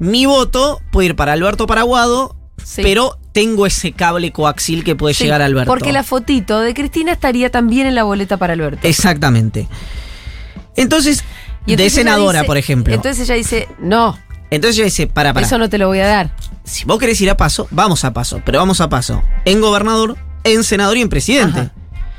[0.01, 2.35] mi voto puede ir para Alberto Paraguado,
[2.65, 2.83] Sí.
[2.83, 5.69] pero tengo ese cable coaxil que puede Sí, llegar a Alberto.
[5.71, 8.87] Porque la fotito de Cristina estaría también en la boleta para Alberto.
[8.89, 9.69] Exactamente.
[10.77, 11.25] Entonces,
[11.67, 12.95] Y de entonces ella senadora, dice- por ejemplo.
[12.95, 14.19] Entonces ella dice, no,
[14.51, 15.45] Entonces ella dice, para, para.
[15.47, 16.31] eso no te lo voy a dar.
[16.65, 19.23] Si vos querés ir a paso, vamos a paso, pero vamos a paso.
[19.45, 21.59] En gobernador, en senador y en presidente.
[21.61, 21.73] Ajá.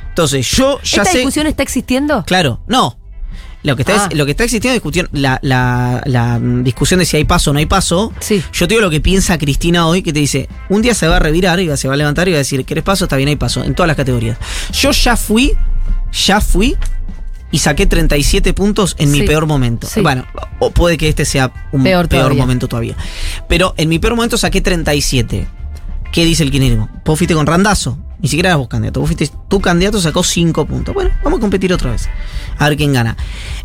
[0.09, 1.17] Entonces, yo ya ¿Esta sé.
[1.19, 2.23] discusión está existiendo?
[2.25, 2.97] Claro, no.
[3.65, 4.09] Lo que está, Ah.
[4.13, 7.53] lo que está existiendo es discusión, la, la- la, discusión de si hay paso o
[7.53, 8.13] no hay paso.
[8.19, 8.41] Sí.
[8.53, 11.17] Yo te digo lo que piensa Cristina hoy, que te dice, un día se va
[11.17, 13.05] a revirar y va- se va a levantar y va a decir, ¿querés paso?
[13.05, 14.37] Está bien, hay paso, en todas las categorías.
[14.71, 15.53] Yo ya fui,
[16.25, 16.75] ya fui
[17.51, 19.87] y saqué 37 puntos en mi peor momento.
[19.87, 20.01] Sí.
[20.01, 20.25] Bueno,
[20.59, 22.41] o puede que este sea un Peor peor, todavía.
[22.43, 22.95] momento todavía.
[23.49, 25.47] Pero en mi peor momento saqué 37.
[26.11, 26.89] ¿Qué dice el kirchnerismo?
[27.03, 27.97] Vos fuiste con Randazo.
[28.21, 28.99] Ni siquiera eras vos candidato.
[29.01, 30.93] Vos fuiste, tu candidato sacó 5 puntos.
[30.95, 32.07] Bueno, vamos a competir otra vez.
[32.57, 33.17] A ver quién gana.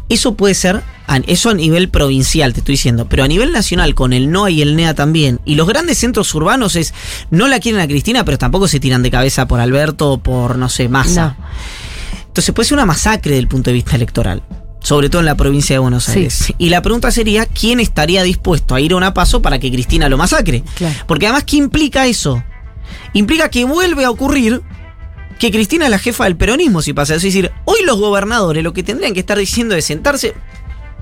[0.08, 0.82] Eso puede ser,
[1.28, 3.06] eso a nivel provincial, te estoy diciendo.
[3.08, 5.40] Pero a nivel nacional, con el NOA y el NEA también.
[5.44, 6.92] Y los grandes centros urbanos es,
[7.30, 10.58] no la quieren a Cristina, pero tampoco se tiran de cabeza por Alberto o por,
[10.58, 11.36] no sé, Massa.
[11.38, 11.46] No.
[12.26, 14.42] Entonces puede ser una masacre desde el punto de vista electoral.
[14.82, 16.12] Sobre todo en la provincia de Buenos Sí.
[16.12, 16.54] Aires.
[16.56, 20.08] Y la pregunta sería, ¿quién estaría dispuesto a ir a una paso para que Cristina
[20.08, 20.64] lo masacre?
[20.74, 20.94] Claro.
[21.06, 22.42] Porque además, ¿qué implica eso?
[23.12, 24.62] Implica que vuelve a ocurrir
[25.38, 27.26] que Cristina es la jefa del peronismo, si pasa eso.
[27.26, 30.34] Es decir, hoy los gobernadores lo que tendrían que estar diciendo es sentarse,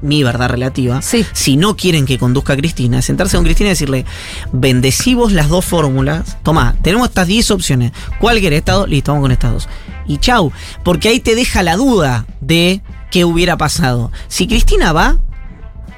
[0.00, 1.26] mi verdad relativa, Sí.
[1.32, 4.04] si no quieren que conduzca a Cristina, sentarse con Cristina y decirle,
[4.52, 8.60] bendecimos las dos fórmulas, toma, tenemos estas 10 opciones, ¿cuál querés?
[8.60, 9.68] Estado, listo, vamos con estas dos.
[10.06, 10.52] Y chau,
[10.84, 12.80] porque ahí te deja la duda de
[13.10, 14.12] qué hubiera pasado.
[14.28, 15.18] Si Cristina va,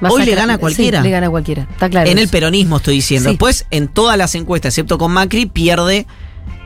[0.09, 1.01] Hoy le gana a Sí, cualquiera.
[1.01, 1.67] le gana a cualquiera.
[1.71, 2.09] Está claro.
[2.09, 3.29] en el peronismo estoy diciendo.
[3.29, 3.33] Sí.
[3.33, 6.07] Después, en todas las encuestas, excepto con Macri, pierde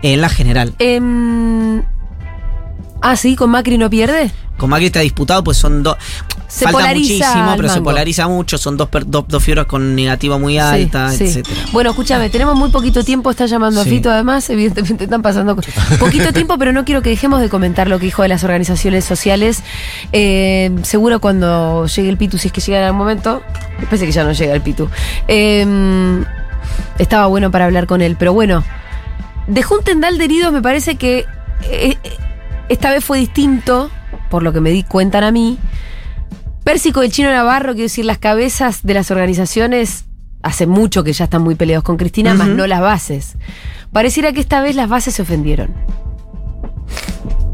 [0.02, 0.74] en la general.
[0.80, 1.84] Em,
[3.02, 4.32] ah, sí, con Macri no pierde.
[4.58, 5.98] Con Macri está disputado, pues son dos.
[6.48, 8.58] Se Falta muchísimo, pero se polariza mucho.
[8.58, 11.42] Son dos, dos, dos figuras con negativa muy alta, Sí, sí.
[11.74, 13.90] Bueno, escúchame, tenemos muy poquito tiempo, está llamando Sí.
[13.90, 15.58] a Fito además, evidentemente están pasando
[16.00, 19.04] poquito tiempo, pero no quiero que dejemos de comentar lo que dijo de las organizaciones
[19.04, 19.64] sociales.
[20.14, 23.42] Eh, seguro cuando llegue el Pitu, si es que llega en algún momento,
[23.80, 24.88] me parece que ya no llega el Pitu.
[25.28, 26.24] Eh,
[27.00, 28.64] estaba bueno para hablar con él, pero bueno,
[29.48, 31.26] dejó un tendal de heridos, me parece que
[31.64, 31.98] eh,
[32.70, 33.90] esta vez fue distinto,
[34.30, 35.58] por lo que me di cuenta a mí.
[36.64, 40.06] Pérsico y el Chino Navarro, quiero decir, las cabezas de las organizaciones
[40.42, 43.38] hace mucho que ya están muy peleados con Cristina, más no las bases.
[43.92, 45.74] Pareciera que esta vez las bases se ofendieron.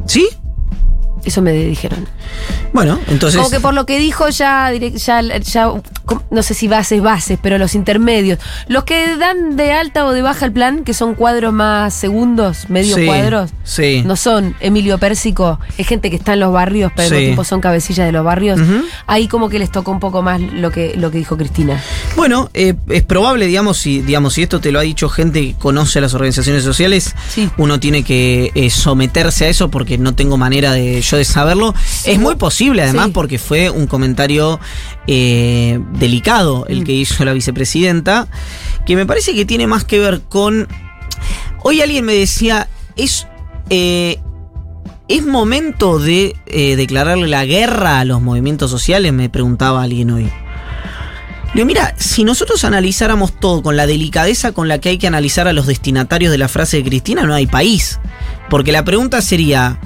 [0.05, 0.27] ¿Sí?
[1.23, 2.07] Eso me dijeron.
[2.73, 3.37] Bueno, entonces.
[3.37, 5.71] Como que por lo que dijo ya, ya, ya,
[6.29, 8.39] no sé si bases, bases, pero los intermedios.
[8.67, 12.69] Los que dan de alta o de baja el plan, que son cuadros más segundos,
[12.69, 14.03] medio Sí, cuadros, Sí.
[14.05, 17.23] no son Emilio Pérsico, es gente que está en los barrios, pero Sí.
[17.25, 18.59] tiempo son cabecillas de los barrios.
[19.07, 21.81] Ahí como que les tocó un poco más lo que, lo que dijo Cristina.
[22.15, 25.53] Bueno, eh, es probable, digamos, si, digamos, si esto te lo ha dicho gente que
[25.55, 27.15] conoce a las organizaciones sociales,
[27.57, 31.73] uno tiene que eh, someterse a eso porque no tengo manera de yo de saberlo.
[32.05, 33.11] Es muy posible, además, Sí.
[33.13, 34.59] porque fue un comentario
[35.07, 36.83] eh, delicado el Mm.
[36.83, 38.27] que hizo la vicepresidenta,
[38.85, 40.67] que me parece que tiene más que ver con.
[41.63, 43.27] Hoy alguien me decía, es.
[43.69, 44.19] eh,
[45.07, 49.11] ¿Es momento de eh, declararle la guerra a los movimientos sociales?
[49.11, 50.29] Me preguntaba alguien hoy.
[51.53, 55.49] Digo, mira, si nosotros analizáramos todo con la delicadeza con la que hay que analizar
[55.49, 57.99] a los destinatarios de la frase de Cristina, no hay país.
[58.49, 59.79] Porque la pregunta sería,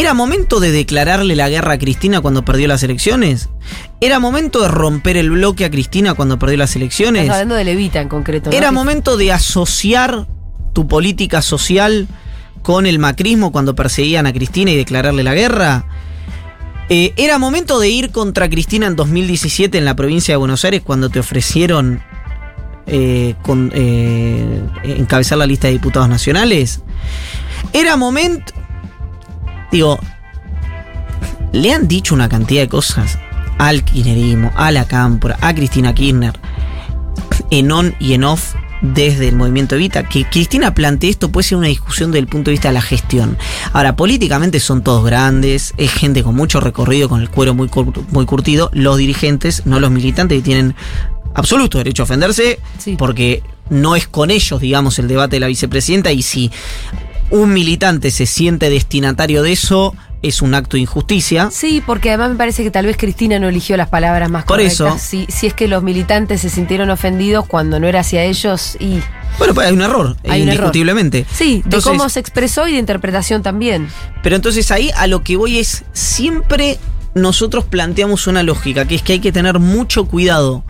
[0.00, 3.50] ¿era momento de declararle la guerra a Cristina cuando perdió las elecciones?
[4.00, 7.22] ¿Era momento de romper el bloque a Cristina cuando perdió las elecciones?
[7.22, 8.50] Estás hablando de Levita en concreto.
[8.50, 8.56] ¿no?
[8.56, 10.26] ¿Era momento de asociar
[10.72, 12.08] tu política social
[12.62, 15.84] con el macrismo cuando perseguían a Cristina y declararle la guerra?
[16.88, 20.80] Eh, ¿Era momento de ir contra Cristina en 2017 en la provincia de Buenos Aires
[20.82, 22.02] cuando te ofrecieron
[22.86, 26.80] eh, con- eh, encabezar la lista de diputados nacionales?
[27.72, 28.52] ¿Era momento...
[29.72, 29.98] Digo,
[31.52, 33.18] le han dicho una cantidad de cosas
[33.58, 36.32] al kirchnerismo, a la Cámpora, a Cristina Kirchner,
[37.50, 41.58] en on y en off desde el movimiento Evita, que Cristina plantee esto puede ser
[41.58, 43.36] una discusión desde el punto de vista de la gestión.
[43.74, 48.04] Ahora, políticamente son todos grandes, es gente con mucho recorrido, con el cuero muy, cur-
[48.10, 50.74] muy curtido, los dirigentes, no los militantes, que tienen
[51.34, 52.96] absoluto derecho a ofenderse, Sí.
[52.96, 56.50] porque no es con ellos, digamos, el debate de la vicepresidenta, y si
[57.30, 61.48] un militante se siente destinatario de eso, es un acto de injusticia.
[61.50, 64.56] Sí, porque además me parece que tal vez Cristina no eligió las palabras más Por
[64.58, 64.74] correctas.
[64.80, 64.98] eso.
[64.98, 68.98] Si, si es que los militantes se sintieron ofendidos cuando no era hacia ellos y...
[69.38, 70.56] Bueno, pues hay un error, Hay un error.
[70.56, 71.24] indiscutiblemente.
[71.32, 73.88] Sí, de cómo se expresó y de interpretación también.
[74.22, 76.78] Pero entonces ahí a lo que voy es, siempre
[77.14, 80.64] nosotros planteamos una lógica, que es que hay que tener mucho cuidado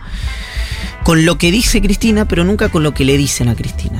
[1.03, 3.99] con lo que dice Cristina, pero nunca con lo que le dicen a Cristina.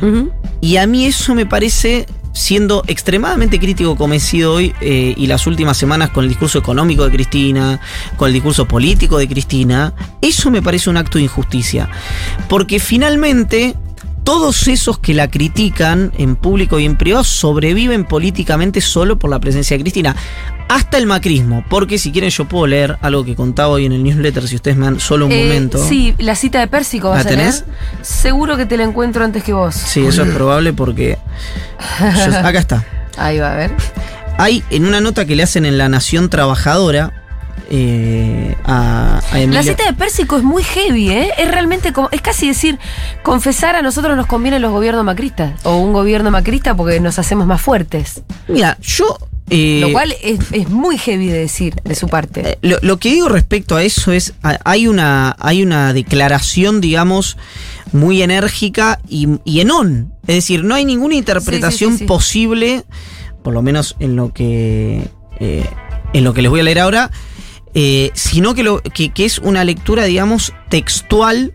[0.61, 5.27] Y a mí eso me parece, siendo extremadamente crítico como he sido hoy eh, y
[5.27, 7.79] las últimas semanas con el discurso económico de Cristina,
[8.17, 11.89] con el discurso político de Cristina, eso me parece un acto de injusticia.
[12.47, 13.75] Porque finalmente
[14.23, 19.39] todos esos que la critican en público y en privado sobreviven políticamente solo por la
[19.39, 20.15] presencia de Cristina.
[20.69, 24.03] Hasta el macrismo, porque si quieren yo puedo leer algo que contaba hoy en el
[24.03, 25.85] newsletter, si ustedes me dan solo un Eh, momento.
[25.85, 27.51] Sí, la cita de Pérsico vas ¿La a leer.
[27.51, 27.65] tenés?
[28.01, 29.75] Seguro que te la encuentro antes que vos.
[29.75, 31.17] Sí, eso es probable porque...
[31.99, 32.85] yo- acá está.
[33.17, 33.71] Ahí va, a ver.
[34.37, 37.20] Hay en una nota que le hacen en La Nación Trabajadora
[37.73, 41.29] eh, a, a Emilia- La cita de Pérsico es muy heavy, ¿eh?
[41.37, 42.77] Es realmente como, es casi decir,
[43.23, 45.53] confesar a nosotros nos conviene los gobiernos macristas.
[45.63, 48.23] O un gobierno macrista porque nos hacemos más fuertes.
[48.49, 49.17] Mira, yo...
[49.49, 52.41] eh, Lo cual es, es muy heavy de decir de su parte.
[52.51, 57.37] Eh, Lo, lo que digo respecto a eso es, hay una, hay una declaración, digamos,
[57.93, 60.13] muy enérgica y, y en on.
[60.27, 62.05] Es decir, no hay ninguna interpretación sí, sí.
[62.05, 62.83] posible,
[63.43, 65.07] por lo menos en lo que,
[65.39, 65.65] eh,
[66.13, 67.11] en lo que les voy a leer ahora,
[67.73, 71.53] eh, sino que, lo, que, es una lectura, digamos, textual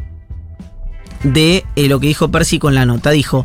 [1.23, 3.11] de eh, lo que dijo Percy con la nota.
[3.11, 3.45] Dijo,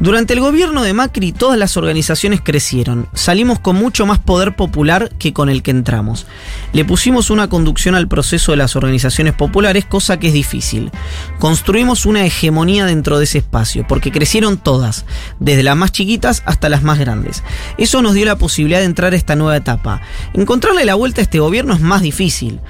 [0.00, 3.08] durante el gobierno de Macri todas las organizaciones crecieron.
[3.14, 6.26] Salimos con mucho más poder popular que con el que entramos.
[6.72, 10.90] Le pusimos una conducción al proceso de las organizaciones populares, cosa que es difícil.
[11.38, 15.04] Construimos una hegemonía dentro de ese espacio, porque crecieron todas,
[15.38, 17.44] desde las más chiquitas hasta las más grandes.
[17.78, 20.00] Eso nos dio la posibilidad de entrar a esta nueva etapa.
[20.34, 22.60] Encontrarle la vuelta a este gobierno es más difícil.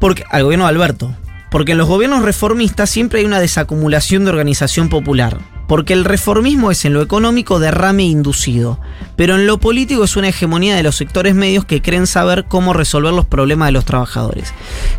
[0.00, 1.14] Porque, al gobierno de Alberto.
[1.50, 5.38] Porque en los gobiernos reformistas siempre hay una desacumulación de organización popular.
[5.66, 8.78] Porque el reformismo es en lo económico derrame inducido.
[9.16, 12.72] Pero en lo político es una hegemonía de los sectores medios que creen saber cómo
[12.72, 14.52] resolver los problemas de los trabajadores.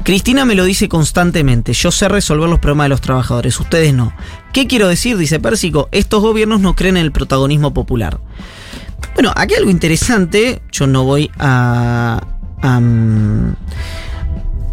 [0.03, 1.73] Cristina me lo dice constantemente.
[1.73, 4.13] Yo sé resolver los problemas de los trabajadores, ustedes no.
[4.53, 5.17] ¿Qué quiero decir?
[5.17, 5.89] Dice Pérsico.
[5.91, 8.19] Estos gobiernos no creen en el protagonismo popular.
[9.13, 10.61] Bueno, aquí algo interesante.
[10.71, 12.21] Yo no voy a.
[12.61, 13.55] a, mm,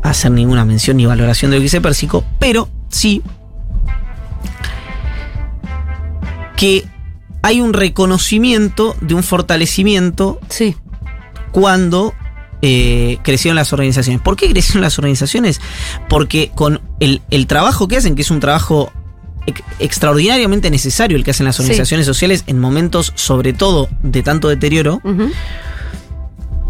[0.02, 3.22] hacer ninguna mención ni valoración de lo que dice Pérsico, pero sí
[6.62, 6.84] que
[7.42, 10.76] hay un reconocimiento de un fortalecimiento Sí.
[11.50, 12.14] cuando
[12.62, 14.22] eh, crecieron las organizaciones.
[14.22, 15.60] ¿Por qué crecieron las organizaciones?
[16.08, 18.92] Porque con el, el trabajo que hacen, que es un trabajo
[19.46, 21.62] ex- extraordinariamente necesario el que hacen las Sí.
[21.62, 25.00] organizaciones sociales en momentos sobre todo de tanto deterioro,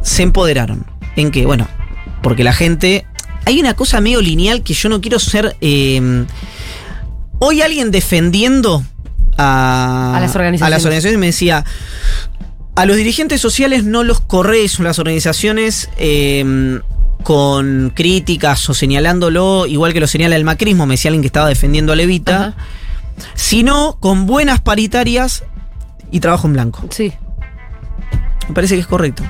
[0.00, 0.86] se empoderaron.
[1.16, 1.44] ¿En qué?
[1.44, 1.68] Bueno,
[2.22, 3.06] porque la gente.
[3.44, 5.54] Hay una cosa medio lineal que yo no quiero ser.
[5.60, 6.24] eh,
[7.40, 8.82] hoy alguien defendiendo
[9.38, 10.62] a, A las organizaciones.
[10.62, 11.64] a las organizaciones me decía.
[12.74, 16.80] A los dirigentes sociales no los corres las organizaciones eh,
[17.22, 21.48] con críticas o señalándolo, igual que lo señala el macrismo, me decía alguien que estaba
[21.48, 22.54] defendiendo a Levita,
[23.34, 25.44] sino con buenas paritarias
[26.10, 26.82] y trabajo en blanco.
[26.90, 27.12] Sí.
[28.48, 29.22] Me parece que es correcto.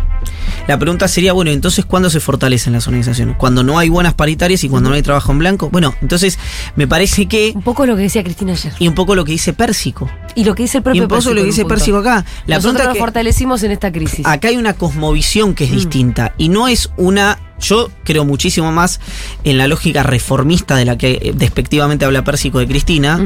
[0.68, 3.36] La pregunta sería, bueno, entonces, ¿cuándo se fortalecen las organizaciones?
[3.36, 5.70] ¿Cuando no hay buenas paritarias y cuando no hay trabajo en blanco?
[5.70, 6.38] Bueno, entonces
[6.76, 7.52] me parece que...
[7.54, 8.72] Un poco lo que decía Cristina ayer.
[8.78, 10.10] Y un poco lo que dice Pérsico.
[10.34, 11.64] Y lo que dice el Y propio un poco Pérsico lo que dice.
[11.64, 12.24] Pérsico acá.
[12.46, 14.24] La Nosotros nos fortalecimos en esta crisis.
[14.26, 17.38] acá hay una cosmovisión que es distinta y no es una...
[17.60, 18.98] Yo creo muchísimo más
[19.44, 23.24] en la lógica reformista de la que eh, despectivamente habla Pérsico de Cristina,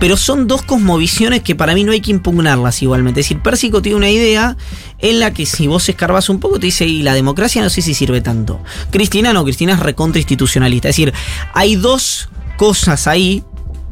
[0.00, 3.20] pero son dos cosmovisiones que para mí no hay que impugnarlas igualmente.
[3.20, 4.56] Es decir, Pérsico tiene una idea
[4.98, 7.82] en la que si vos escarbas un poco te dice, y la democracia no sé
[7.82, 8.60] si sirve tanto.
[8.90, 10.88] Cristina no, Cristina es recontra institucionalista.
[10.88, 11.12] Es decir,
[11.54, 13.44] hay dos cosas ahí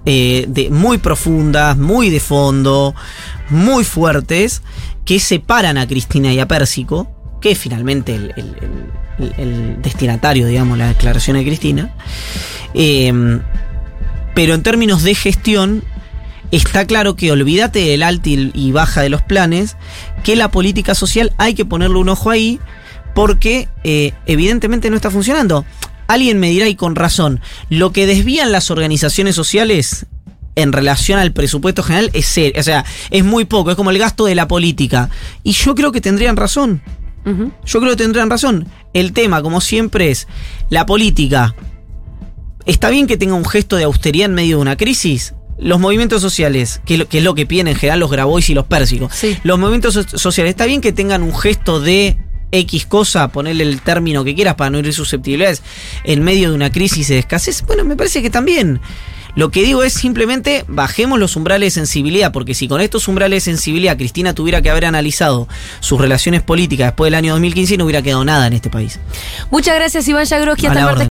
[0.04, 2.94] eh, de, muy profundas, muy de fondo,
[3.50, 4.62] muy fuertes,
[5.04, 7.08] que separan a Cristina y a Pérsico,
[7.40, 11.94] que es finalmente el, destinatario, digamos, la declaración de Cristina.
[12.74, 13.40] Eh,
[14.34, 15.82] pero en términos de gestión,
[16.50, 19.76] está claro que olvídate del alta y baja de los planes,
[20.24, 22.60] que la política social hay que ponerle un ojo ahí,
[23.14, 25.64] porque eh, evidentemente no está funcionando.
[26.06, 30.06] Alguien me dirá, y con razón, lo que desvían las organizaciones sociales
[30.54, 33.98] en relación al presupuesto general es ser, o sea, es muy poco, es como el
[33.98, 35.10] gasto de la política.
[35.42, 36.82] Y yo creo que tendrían razón.
[37.66, 38.66] Yo creo que tendrán razón.
[38.94, 40.26] El tema, como siempre, es
[40.70, 41.54] la política.
[42.64, 45.34] ¿Está bien que tenga un gesto de austeridad en medio de una crisis?
[45.58, 48.48] Los movimientos sociales, que es lo que, es lo que piden en general los Grabois
[48.50, 49.12] y los Pérsicos.
[49.14, 49.36] Sí.
[49.42, 52.16] Los movimientos so- sociales, ¿está bien que tengan un gesto de
[52.52, 55.62] X cosa, ponerle el término que quieras para no herir susceptibilidades,
[56.04, 57.64] en medio de una crisis de escasez?
[57.66, 58.80] Bueno, me parece que también.
[59.34, 63.44] Lo que digo es simplemente bajemos los umbrales de sensibilidad, porque si con estos umbrales
[63.44, 65.46] de sensibilidad Cristina tuviera que haber analizado
[65.78, 68.98] sus relaciones políticas después del año 2015, no hubiera quedado nada en este país.
[69.52, 70.66] Muchas gracias, Iván Yagroski.
[70.66, 71.06] Hasta martes.